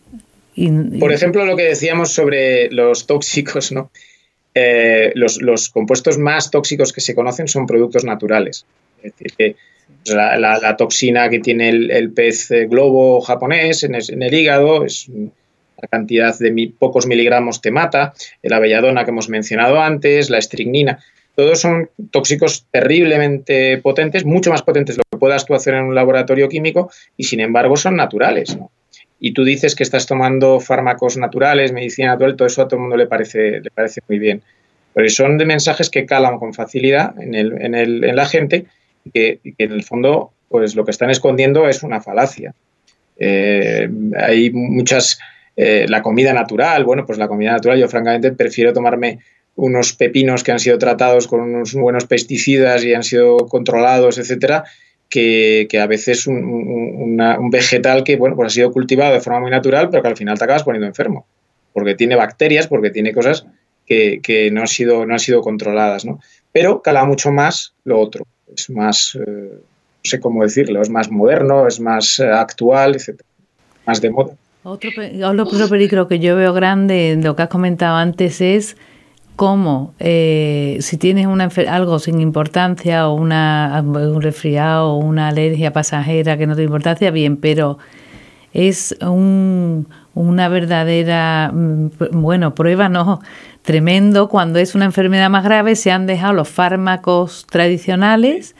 por 0.99 1.11
ejemplo, 1.11 1.45
lo 1.45 1.55
que 1.55 1.63
decíamos 1.63 2.11
sobre 2.11 2.69
los 2.71 3.07
tóxicos, 3.07 3.71
¿no? 3.71 3.89
Eh, 4.53 5.11
los, 5.15 5.41
los 5.41 5.69
compuestos 5.69 6.17
más 6.17 6.51
tóxicos 6.51 6.91
que 6.91 6.99
se 6.99 7.15
conocen 7.15 7.47
son 7.47 7.65
productos 7.65 8.03
naturales. 8.03 8.65
Es 9.01 9.13
decir, 9.13 9.33
que 9.37 9.55
la, 10.05 10.75
toxina 10.77 11.29
que 11.29 11.39
tiene 11.39 11.69
el, 11.69 12.11
pez 12.11 12.51
eh, 12.51 12.65
globo 12.67 13.21
japonés 13.21 13.83
en, 13.83 13.95
el 13.95 14.33
hígado 14.33 14.83
es 14.85 15.07
la 15.81 15.87
cantidad 15.87 16.37
de 16.37 16.73
pocos 16.77 17.07
miligramos 17.07 17.61
te 17.61 17.71
mata, 17.71 18.13
la 18.43 18.59
belladona 18.59 19.03
que 19.03 19.11
hemos 19.11 19.29
mencionado 19.29 19.79
antes, 19.79 20.29
la 20.29 20.37
estricnina, 20.37 20.99
todos 21.35 21.59
son 21.59 21.89
tóxicos 22.11 22.65
terriblemente 22.71 23.77
potentes, 23.77 24.25
mucho 24.25 24.49
más 24.51 24.61
potentes 24.61 24.95
de 24.95 24.99
lo 24.99 25.03
que 25.11 25.19
puedas 25.19 25.45
tú 25.45 25.55
hacer 25.55 25.73
en 25.75 25.85
un 25.85 25.95
laboratorio 25.95 26.49
químico 26.49 26.91
y 27.17 27.23
sin 27.23 27.39
embargo 27.39 27.77
son 27.77 27.95
naturales. 27.95 28.57
y 29.23 29.33
tú 29.33 29.43
dices 29.43 29.75
que 29.75 29.83
estás 29.83 30.07
tomando 30.07 30.59
fármacos 30.59 31.15
naturales, 31.15 31.71
medicina 31.71 32.09
natural, 32.09 32.35
todo 32.35 32.47
eso 32.47 32.63
a 32.63 32.67
todo 32.67 32.77
el 32.77 32.81
mundo 32.81 32.97
le 32.97 33.05
parece, 33.05 33.61
le 33.61 33.69
parece 33.69 34.01
muy 34.07 34.17
bien. 34.17 34.41
Pero 34.93 35.07
son 35.09 35.37
de 35.37 35.45
mensajes 35.45 35.89
que 35.89 36.05
calan 36.05 36.39
con 36.39 36.53
facilidad 36.53 37.13
en, 37.21 37.35
el, 37.35 37.61
en, 37.61 37.75
el, 37.75 38.03
en 38.03 38.15
la 38.15 38.25
gente 38.25 38.65
y 39.05 39.11
que, 39.11 39.39
en 39.57 39.71
el 39.71 39.83
fondo 39.83 40.31
pues 40.49 40.75
lo 40.75 40.83
que 40.83 40.91
están 40.91 41.09
escondiendo 41.09 41.69
es 41.69 41.81
una 41.81 42.01
falacia. 42.01 42.53
Eh, 43.17 43.87
hay 44.17 44.49
muchas, 44.51 45.19
eh, 45.55 45.85
la 45.87 46.01
comida 46.01 46.33
natural, 46.33 46.83
bueno, 46.83 47.05
pues 47.05 47.17
la 47.17 47.27
comida 47.27 47.51
natural 47.51 47.79
yo 47.79 47.87
francamente 47.87 48.31
prefiero 48.33 48.73
tomarme 48.73 49.19
unos 49.55 49.93
pepinos 49.93 50.43
que 50.43 50.51
han 50.51 50.59
sido 50.59 50.77
tratados 50.77 51.27
con 51.27 51.41
unos 51.41 51.73
buenos 51.73 52.05
pesticidas 52.05 52.83
y 52.83 52.93
han 52.93 53.03
sido 53.03 53.37
controlados, 53.47 54.17
etcétera, 54.17 54.63
que, 55.11 55.67
a 55.79 55.87
veces 55.87 56.25
un, 56.25 57.49
vegetal 57.51 58.03
que 58.03 58.15
bueno, 58.15 58.35
pues 58.35 58.47
ha 58.47 58.55
sido 58.55 58.71
cultivado 58.71 59.13
de 59.13 59.21
forma 59.21 59.41
muy 59.41 59.51
natural, 59.51 59.89
pero 59.89 60.01
que 60.01 60.09
al 60.09 60.17
final 60.17 60.37
te 60.37 60.45
acabas 60.45 60.63
poniendo 60.63 60.87
enfermo, 60.87 61.25
porque 61.73 61.95
tiene 61.95 62.15
bacterias, 62.15 62.67
porque 62.67 62.89
tiene 62.89 63.13
cosas 63.13 63.45
que, 63.85 64.49
no, 64.53 64.61
han 64.61 64.67
sido, 64.67 65.05
no 65.05 65.13
han 65.13 65.19
sido 65.19 65.41
controladas. 65.41 66.05
¿no? 66.05 66.21
Pero 66.53 66.81
cala 66.81 67.03
mucho 67.03 67.31
más 67.31 67.73
lo 67.83 67.99
otro, 67.99 68.25
es 68.55 68.69
más, 68.69 69.15
eh, 69.15 69.51
no 69.51 69.59
sé 70.01 70.19
cómo 70.21 70.43
decirlo, 70.43 70.81
es 70.81 70.89
más 70.89 71.11
moderno, 71.11 71.67
es 71.67 71.81
más 71.81 72.19
eh, 72.19 72.29
actual, 72.29 72.95
etcétera, 72.95 73.27
más 73.85 73.99
de 73.99 74.09
moda. 74.11 74.33
Otro, 74.63 74.89
otro 75.43 75.69
peligro 75.69 76.07
que 76.07 76.19
yo 76.19 76.35
veo 76.35 76.53
grande, 76.53 77.19
lo 77.21 77.35
que 77.35 77.41
has 77.41 77.49
comentado 77.49 77.97
antes, 77.97 78.39
es 78.39 78.77
cómo 79.41 79.95
eh, 79.97 80.77
si 80.81 80.97
tienes 80.97 81.25
una 81.25 81.49
algo 81.67 81.97
sin 81.97 82.21
importancia 82.21 83.09
o 83.09 83.15
una, 83.15 83.83
un 83.83 84.21
resfriado 84.21 84.91
o 84.91 84.97
una 84.97 85.29
alergia 85.29 85.73
pasajera 85.73 86.37
que 86.37 86.45
no 86.45 86.53
tiene 86.53 86.67
importancia, 86.67 87.09
bien, 87.09 87.37
pero 87.37 87.79
es 88.53 88.95
un, 89.01 89.87
una 90.13 90.47
verdadera, 90.47 91.51
mm, 91.51 91.87
bueno, 92.11 92.53
prueba 92.53 92.87
no, 92.87 93.19
tremendo 93.63 94.29
cuando 94.29 94.59
es 94.59 94.75
una 94.75 94.85
enfermedad 94.85 95.31
más 95.31 95.43
grave, 95.43 95.75
se 95.75 95.91
han 95.91 96.05
dejado 96.05 96.33
los 96.33 96.47
fármacos 96.47 97.47
tradicionales 97.49 98.55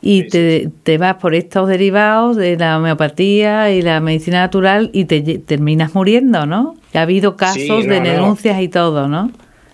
y 0.00 0.28
te, 0.28 0.70
te, 0.82 0.96
vas 0.96 1.16
por 1.16 1.34
estos 1.34 1.68
derivados 1.68 2.36
de 2.36 2.56
la 2.56 2.78
homeopatía 2.78 3.70
y 3.70 3.82
la 3.82 4.00
medicina 4.00 4.40
natural 4.40 4.88
y 4.94 5.04
te 5.04 5.20
terminas 5.40 5.94
muriendo, 5.94 6.46
¿no? 6.46 6.74
Ha 6.94 7.02
habido 7.02 7.36
casos 7.36 7.84
de 7.84 8.00
denuncias 8.00 8.62
y 8.62 8.68
todo, 8.68 9.08
¿no? 9.08 9.30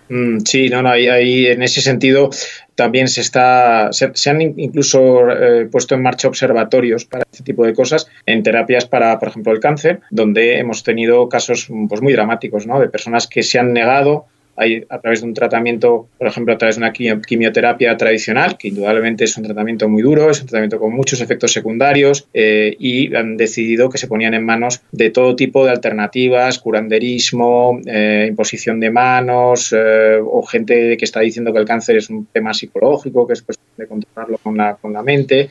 Mm, 0.09 0.39
sí, 0.45 0.69
no, 0.69 0.83
no, 0.83 0.91
ahí, 0.91 1.47
en 1.47 1.63
ese 1.63 1.81
sentido 1.81 2.31
también 2.75 3.09
se 3.09 3.21
está, 3.21 3.91
se, 3.93 4.31
han 4.31 4.41
incluso 4.41 5.31
eh, 5.31 5.67
puesto 5.71 5.95
en 5.95 6.03
marcha 6.03 6.29
observatorios 6.29 7.05
para 7.05 7.25
este 7.31 7.43
tipo 7.43 7.67
de 7.67 7.75
cosas 7.75 8.09
en 8.25 8.43
terapias 8.43 8.87
para, 8.87 9.19
por 9.19 9.29
ejemplo, 9.29 9.53
el 9.53 9.61
cáncer, 9.61 10.01
donde 10.11 10.59
hemos 10.59 10.85
tenido 10.85 11.29
casos 11.29 11.69
pues, 11.89 12.01
muy 12.01 12.13
dramáticos, 12.13 12.67
¿no? 12.67 12.79
De 12.81 12.89
personas 12.89 13.27
que 13.27 13.43
se 13.43 13.59
han 13.59 13.73
negado 13.73 14.27
hay 14.59 14.85
a 14.89 14.99
través 14.99 15.21
de 15.21 15.27
un 15.27 15.35
tratamiento, 15.35 16.09
por 16.19 16.27
ejemplo, 16.27 16.53
a 16.53 16.59
través 16.59 16.77
de 16.77 16.83
una 16.83 16.93
quimioterapia 16.93 17.97
tradicional, 17.97 18.59
que 18.59 18.69
indudablemente 18.69 19.25
es 19.25 19.37
un 19.37 19.45
tratamiento 19.45 19.89
muy 19.89 20.03
duro, 20.03 20.31
es 20.31 20.41
un 20.41 20.49
tratamiento 20.49 20.81
con 20.81 20.93
muchos 20.93 21.21
efectos 21.21 21.53
secundarios, 21.53 22.29
eh, 22.35 22.77
y 22.79 23.15
han 23.15 23.37
decidido 23.37 23.89
que 23.89 23.99
se 23.99 24.09
ponían 24.09 24.35
en 24.35 24.45
manos 24.45 24.83
de 24.91 25.11
todo 25.11 25.37
tipo 25.37 25.65
de 25.65 25.71
alternativas, 25.71 26.59
curanderismo, 26.59 27.81
eh, 27.87 28.27
imposición 28.29 28.81
de 28.81 28.91
manos, 28.91 29.73
eh, 29.77 30.19
o 30.21 30.43
gente 30.43 30.97
que 30.97 31.05
está 31.05 31.21
diciendo 31.21 31.53
que 31.53 31.61
el 31.61 31.65
cáncer 31.65 31.97
es 31.97 32.11
un 32.11 32.27
tema 32.27 32.53
psicológico, 32.53 33.27
que 33.27 33.35
es 33.35 33.43
cuestión 33.43 33.69
de 33.77 33.87
controlarlo 33.87 34.39
con 34.39 34.57
la, 34.57 34.75
con 34.75 34.93
la 34.93 35.03
mente. 35.05 35.49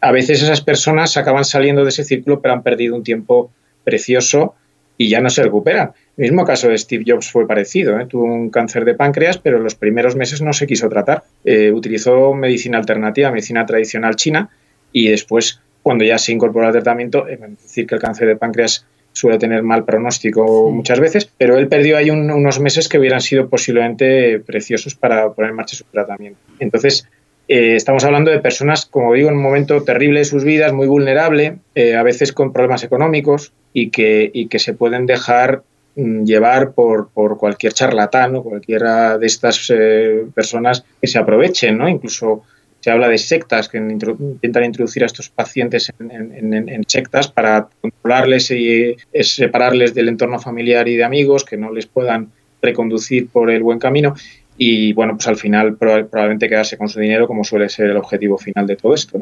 A 0.00 0.12
veces 0.12 0.42
esas 0.42 0.60
personas 0.60 1.16
acaban 1.16 1.44
saliendo 1.44 1.82
de 1.82 1.88
ese 1.88 2.04
círculo, 2.04 2.40
pero 2.40 2.54
han 2.54 2.62
perdido 2.62 2.94
un 2.94 3.02
tiempo 3.02 3.50
precioso 3.82 4.54
y 4.96 5.08
ya 5.08 5.20
no 5.20 5.28
se 5.28 5.42
recuperan. 5.42 5.92
El 6.18 6.22
mismo 6.22 6.44
caso 6.44 6.68
de 6.68 6.76
Steve 6.76 7.04
Jobs 7.06 7.30
fue 7.30 7.46
parecido. 7.46 7.98
¿eh? 8.00 8.06
Tuvo 8.06 8.24
un 8.24 8.50
cáncer 8.50 8.84
de 8.84 8.94
páncreas, 8.94 9.38
pero 9.38 9.58
en 9.58 9.62
los 9.62 9.76
primeros 9.76 10.16
meses 10.16 10.42
no 10.42 10.52
se 10.52 10.66
quiso 10.66 10.88
tratar. 10.88 11.22
Eh, 11.44 11.70
utilizó 11.70 12.34
medicina 12.34 12.76
alternativa, 12.76 13.30
medicina 13.30 13.64
tradicional 13.64 14.16
china, 14.16 14.50
y 14.92 15.08
después, 15.10 15.60
cuando 15.80 16.04
ya 16.04 16.18
se 16.18 16.32
incorporó 16.32 16.66
al 16.66 16.72
tratamiento, 16.72 17.28
es 17.28 17.38
decir, 17.38 17.86
que 17.86 17.94
el 17.94 18.00
cáncer 18.00 18.26
de 18.26 18.34
páncreas 18.34 18.84
suele 19.12 19.38
tener 19.38 19.62
mal 19.62 19.84
pronóstico 19.84 20.72
muchas 20.72 20.98
veces, 20.98 21.30
pero 21.38 21.56
él 21.56 21.68
perdió 21.68 21.96
ahí 21.96 22.10
unos 22.10 22.58
meses 22.58 22.88
que 22.88 22.98
hubieran 22.98 23.20
sido 23.20 23.48
posiblemente 23.48 24.40
preciosos 24.40 24.96
para 24.96 25.32
poner 25.32 25.52
en 25.52 25.56
marcha 25.56 25.76
su 25.76 25.84
tratamiento. 25.84 26.40
Entonces, 26.58 27.06
eh, 27.46 27.76
estamos 27.76 28.02
hablando 28.04 28.32
de 28.32 28.40
personas, 28.40 28.86
como 28.86 29.14
digo, 29.14 29.28
en 29.28 29.36
un 29.36 29.42
momento 29.42 29.84
terrible 29.84 30.18
de 30.18 30.24
sus 30.24 30.42
vidas, 30.42 30.72
muy 30.72 30.88
vulnerable, 30.88 31.58
a 31.96 32.02
veces 32.02 32.32
con 32.32 32.52
problemas 32.52 32.82
económicos 32.82 33.52
y 33.72 33.90
que, 33.90 34.28
y 34.34 34.48
que 34.48 34.58
se 34.58 34.74
pueden 34.74 35.06
dejar 35.06 35.62
llevar 35.98 36.72
por, 36.72 37.08
por 37.08 37.38
cualquier 37.38 37.72
charlatán 37.72 38.36
o 38.36 38.42
cualquiera 38.44 39.18
de 39.18 39.26
estas 39.26 39.68
eh, 39.74 40.26
personas 40.32 40.84
que 41.00 41.08
se 41.08 41.18
aprovechen, 41.18 41.76
¿no? 41.76 41.88
Incluso 41.88 42.44
se 42.78 42.92
habla 42.92 43.08
de 43.08 43.18
sectas 43.18 43.68
que 43.68 43.78
intentan 43.78 44.64
introducir 44.64 45.02
a 45.02 45.06
estos 45.06 45.28
pacientes 45.28 45.92
en, 45.98 46.84
sectas 46.86 47.26
para 47.26 47.68
controlarles 47.80 48.52
y 48.52 48.96
eh, 49.12 49.24
separarles 49.24 49.92
del 49.94 50.08
entorno 50.08 50.38
familiar 50.38 50.86
y 50.86 50.96
de 50.96 51.02
amigos, 51.02 51.44
que 51.44 51.56
no 51.56 51.72
les 51.72 51.86
puedan 51.86 52.30
reconducir 52.62 53.28
por 53.28 53.50
el 53.50 53.64
buen 53.64 53.80
camino 53.80 54.14
y, 54.56 54.92
bueno, 54.92 55.16
pues 55.16 55.26
al 55.26 55.36
final 55.36 55.76
probablemente 55.76 56.48
quedarse 56.48 56.78
con 56.78 56.88
su 56.88 57.00
dinero 57.00 57.26
como 57.26 57.42
suele 57.42 57.68
ser 57.68 57.90
el 57.90 57.96
objetivo 57.96 58.38
final 58.38 58.68
de 58.68 58.76
todo 58.76 58.94
esto. 58.94 59.20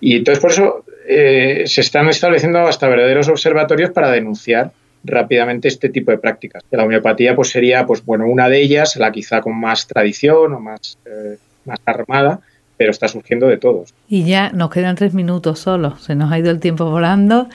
Y 0.00 0.16
entonces 0.16 0.40
por 0.40 0.50
eso 0.52 0.84
eh, 1.08 1.64
se 1.66 1.80
están 1.80 2.08
estableciendo 2.08 2.60
hasta 2.60 2.88
verdaderos 2.88 3.28
observatorios 3.28 3.90
para 3.90 4.12
denunciar 4.12 4.70
rápidamente 5.06 5.68
este 5.68 5.88
tipo 5.88 6.10
de 6.10 6.18
prácticas. 6.18 6.62
La 6.70 6.84
homeopatía 6.84 7.34
pues 7.34 7.50
sería 7.50 7.86
pues 7.86 8.04
bueno 8.04 8.26
una 8.26 8.48
de 8.48 8.60
ellas, 8.60 8.96
la 8.96 9.12
quizá 9.12 9.40
con 9.40 9.58
más 9.58 9.86
tradición 9.86 10.54
o 10.54 10.60
más, 10.60 10.98
eh, 11.06 11.36
más 11.64 11.78
armada, 11.84 12.40
pero 12.76 12.90
está 12.90 13.08
surgiendo 13.08 13.46
de 13.46 13.58
todos. 13.58 13.94
Y 14.08 14.24
ya 14.24 14.50
nos 14.50 14.70
quedan 14.70 14.96
tres 14.96 15.14
minutos 15.14 15.58
solo, 15.58 15.96
se 15.98 16.14
nos 16.14 16.32
ha 16.32 16.38
ido 16.38 16.50
el 16.50 16.60
tiempo 16.60 16.90
volando 16.90 17.48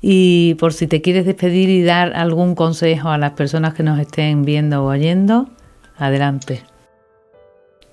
y 0.00 0.54
por 0.54 0.72
si 0.72 0.86
te 0.86 1.02
quieres 1.02 1.26
despedir 1.26 1.68
y 1.68 1.82
dar 1.82 2.14
algún 2.14 2.54
consejo 2.54 3.10
a 3.10 3.18
las 3.18 3.32
personas 3.32 3.74
que 3.74 3.82
nos 3.82 3.98
estén 3.98 4.44
viendo 4.44 4.84
o 4.84 4.88
oyendo, 4.88 5.50
adelante. 5.96 6.62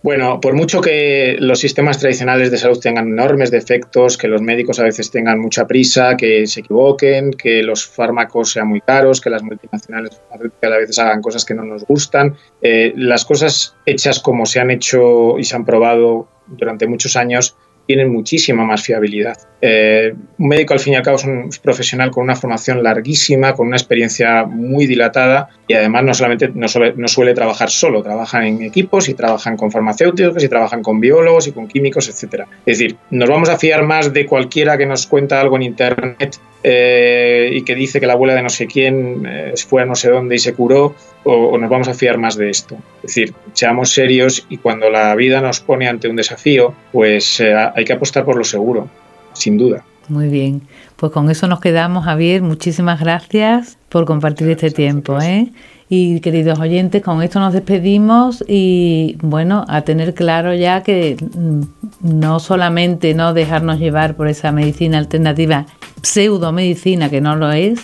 Bueno, 0.03 0.39
por 0.39 0.53
mucho 0.53 0.79
que 0.79 1.38
los 1.39 1.60
sistemas 1.60 1.97
tradicionales 1.97 2.51
de 2.51 2.57
salud 2.57 2.79
tengan 2.79 3.07
enormes 3.07 3.49
defectos, 3.49 4.17
que 4.17 4.27
los 4.27 4.41
médicos 4.41 4.79
a 4.79 4.83
veces 4.83 5.10
tengan 5.10 5.39
mucha 5.39 5.65
prisa, 5.65 6.15
que 6.15 6.45
se 6.45 6.60
equivoquen, 6.60 7.31
que 7.31 7.63
los 7.63 7.86
fármacos 7.86 8.51
sean 8.51 8.67
muy 8.67 8.79
caros, 8.81 9.19
que 9.19 9.31
las 9.31 9.41
multinacionales 9.41 10.21
a 10.31 10.77
veces 10.77 10.99
hagan 10.99 11.21
cosas 11.21 11.43
que 11.43 11.55
no 11.55 11.63
nos 11.63 11.83
gustan, 11.83 12.36
eh, 12.62 12.93
las 12.95 13.25
cosas 13.25 13.75
hechas 13.86 14.19
como 14.19 14.45
se 14.45 14.60
han 14.60 14.69
hecho 14.69 15.39
y 15.39 15.43
se 15.43 15.55
han 15.55 15.65
probado 15.65 16.27
durante 16.45 16.88
muchos 16.88 17.15
años 17.15 17.57
tienen 17.88 18.12
muchísima 18.12 18.65
más 18.65 18.84
fiabilidad. 18.84 19.38
Eh, 19.62 20.13
un 20.38 20.47
médico, 20.47 20.73
al 20.73 20.80
fin 20.80 20.93
y 20.93 20.95
al 20.97 21.02
cabo, 21.02 21.17
es 21.17 21.23
un 21.23 21.50
profesional 21.63 22.12
con 22.12 22.26
una 22.26 22.36
formación 22.36 22.84
larguísima, 22.84 23.54
con 23.54 23.67
una 23.67 23.78
experiencia 23.78 24.45
muy 24.45 24.86
dilatada 24.86 25.50
y 25.67 25.73
además 25.73 26.04
no 26.04 26.13
solamente 26.13 26.52
no 26.54 26.67
suele, 26.67 27.34
trabajar 27.34 27.69
solo, 27.69 28.04
trabajan 28.04 28.43
en 28.43 28.62
equipos 28.62 29.10
y 29.10 29.13
trabajan 29.13 29.58
con 29.58 29.71
farmacéuticos 29.71 30.43
y 30.43 30.50
trabajan 30.50 30.84
con 30.84 31.00
biólogos 31.00 31.47
y 31.47 31.54
con 31.54 31.67
químicos, 31.67 32.08
etc. 32.08 32.43
Es 32.65 32.78
decir, 32.78 32.97
nos 33.10 33.30
vamos 33.30 33.50
a 33.50 33.58
fiar 33.58 33.84
más 33.84 34.13
de 34.13 34.26
cualquiera 34.26 34.78
que 34.78 34.86
nos 34.86 35.08
cuenta 35.08 35.41
algo 35.41 35.56
en 35.56 35.63
Internet 35.63 36.39
eh, 36.63 37.50
y 37.54 37.62
que 37.62 37.76
dice 37.76 38.00
que 38.00 38.08
la 38.08 38.13
abuela 38.13 38.34
de 38.36 38.43
no 38.43 38.50
sé 38.50 38.67
quién 38.67 39.26
eh, 39.26 39.54
fue 39.67 39.84
a 39.84 39.86
no 39.86 39.95
sé 39.95 40.10
dónde 40.10 40.36
y 40.36 40.39
se 40.39 40.54
curó, 40.54 40.95
o, 41.23 41.58
nos 41.58 41.69
vamos 41.69 41.88
a 41.88 41.93
fiar 41.93 42.17
más 42.17 42.36
de 42.36 42.50
esto. 42.50 42.76
Es 42.97 43.15
decir, 43.15 43.34
seamos 43.54 43.91
serios 43.91 44.45
y 44.50 44.58
cuando 44.58 44.89
la 44.89 45.13
vida 45.15 45.41
nos 45.41 45.60
pone 45.60 45.88
ante 45.88 46.08
un 46.08 46.15
desafío, 46.15 46.73
pues 46.91 47.39
eh, 47.39 47.54
hay 47.78 47.86
que 47.86 47.94
apostar 47.94 48.26
por 48.26 48.36
lo 48.36 48.44
seguro, 48.44 48.90
sin 49.34 49.56
duda. 49.56 49.86
Muy 50.10 50.30
bien, 50.30 50.63
pues 50.96 51.12
con 51.12 51.30
eso 51.30 51.48
nos 51.48 51.60
quedamos, 51.60 52.06
Javier. 52.06 52.42
Muchísimas 52.42 53.00
gracias 53.00 53.78
por 53.90 54.06
compartir 54.06 54.50
este 54.50 54.72
tiempo. 54.72 55.22
¿eh? 55.22 55.52
Y 55.90 56.20
queridos 56.22 56.60
oyentes, 56.60 57.04
con 57.04 57.22
esto 57.22 57.40
nos 57.40 57.54
despedimos 57.54 58.44
y 58.48 59.18
bueno, 59.22 59.63
a 59.68 59.82
tener 59.82 60.16
claro 60.16 60.56
ya 60.56 60.82
que 60.82 61.18
mm, 61.20 61.62
no 62.02 62.40
solamente 62.40 63.13
no 63.13 63.36
dejarnos 63.36 63.80
llevar 63.80 64.16
por 64.16 64.28
esa 64.28 64.52
medicina 64.52 64.98
alternativa, 64.98 65.68
pseudomedicina 66.02 67.12
que 67.12 67.22
no 67.22 67.36
lo 67.36 67.52
es, 67.52 67.80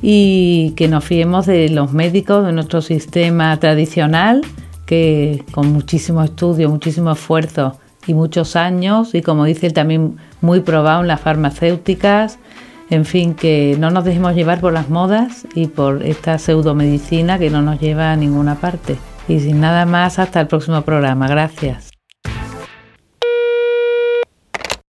y 0.00 0.74
que 0.76 0.86
nos 0.86 1.04
fiemos 1.04 1.46
de 1.46 1.70
los 1.70 1.92
médicos, 1.92 2.46
de 2.46 2.52
nuestro 2.52 2.82
sistema 2.82 3.58
tradicional, 3.58 4.42
que 4.86 5.42
con 5.50 5.72
muchísimo 5.72 6.22
estudio, 6.22 6.70
muchísimo 6.70 7.10
esfuerzo 7.10 7.76
y 8.08 8.14
muchos 8.14 8.56
años, 8.56 9.14
y 9.14 9.22
como 9.22 9.44
dice 9.44 9.70
también 9.70 10.16
muy 10.40 10.60
probado 10.60 11.02
en 11.02 11.08
las 11.08 11.20
farmacéuticas, 11.20 12.38
en 12.90 13.04
fin, 13.04 13.34
que 13.34 13.76
no 13.78 13.90
nos 13.90 14.04
dejemos 14.04 14.34
llevar 14.34 14.60
por 14.60 14.72
las 14.72 14.88
modas 14.88 15.46
y 15.54 15.66
por 15.66 16.02
esta 16.02 16.38
pseudomedicina 16.38 17.38
que 17.38 17.50
no 17.50 17.60
nos 17.60 17.80
lleva 17.80 18.12
a 18.12 18.16
ninguna 18.16 18.54
parte. 18.54 18.96
Y 19.28 19.40
sin 19.40 19.60
nada 19.60 19.84
más, 19.84 20.18
hasta 20.18 20.40
el 20.40 20.46
próximo 20.46 20.80
programa. 20.82 21.28
Gracias. 21.28 21.87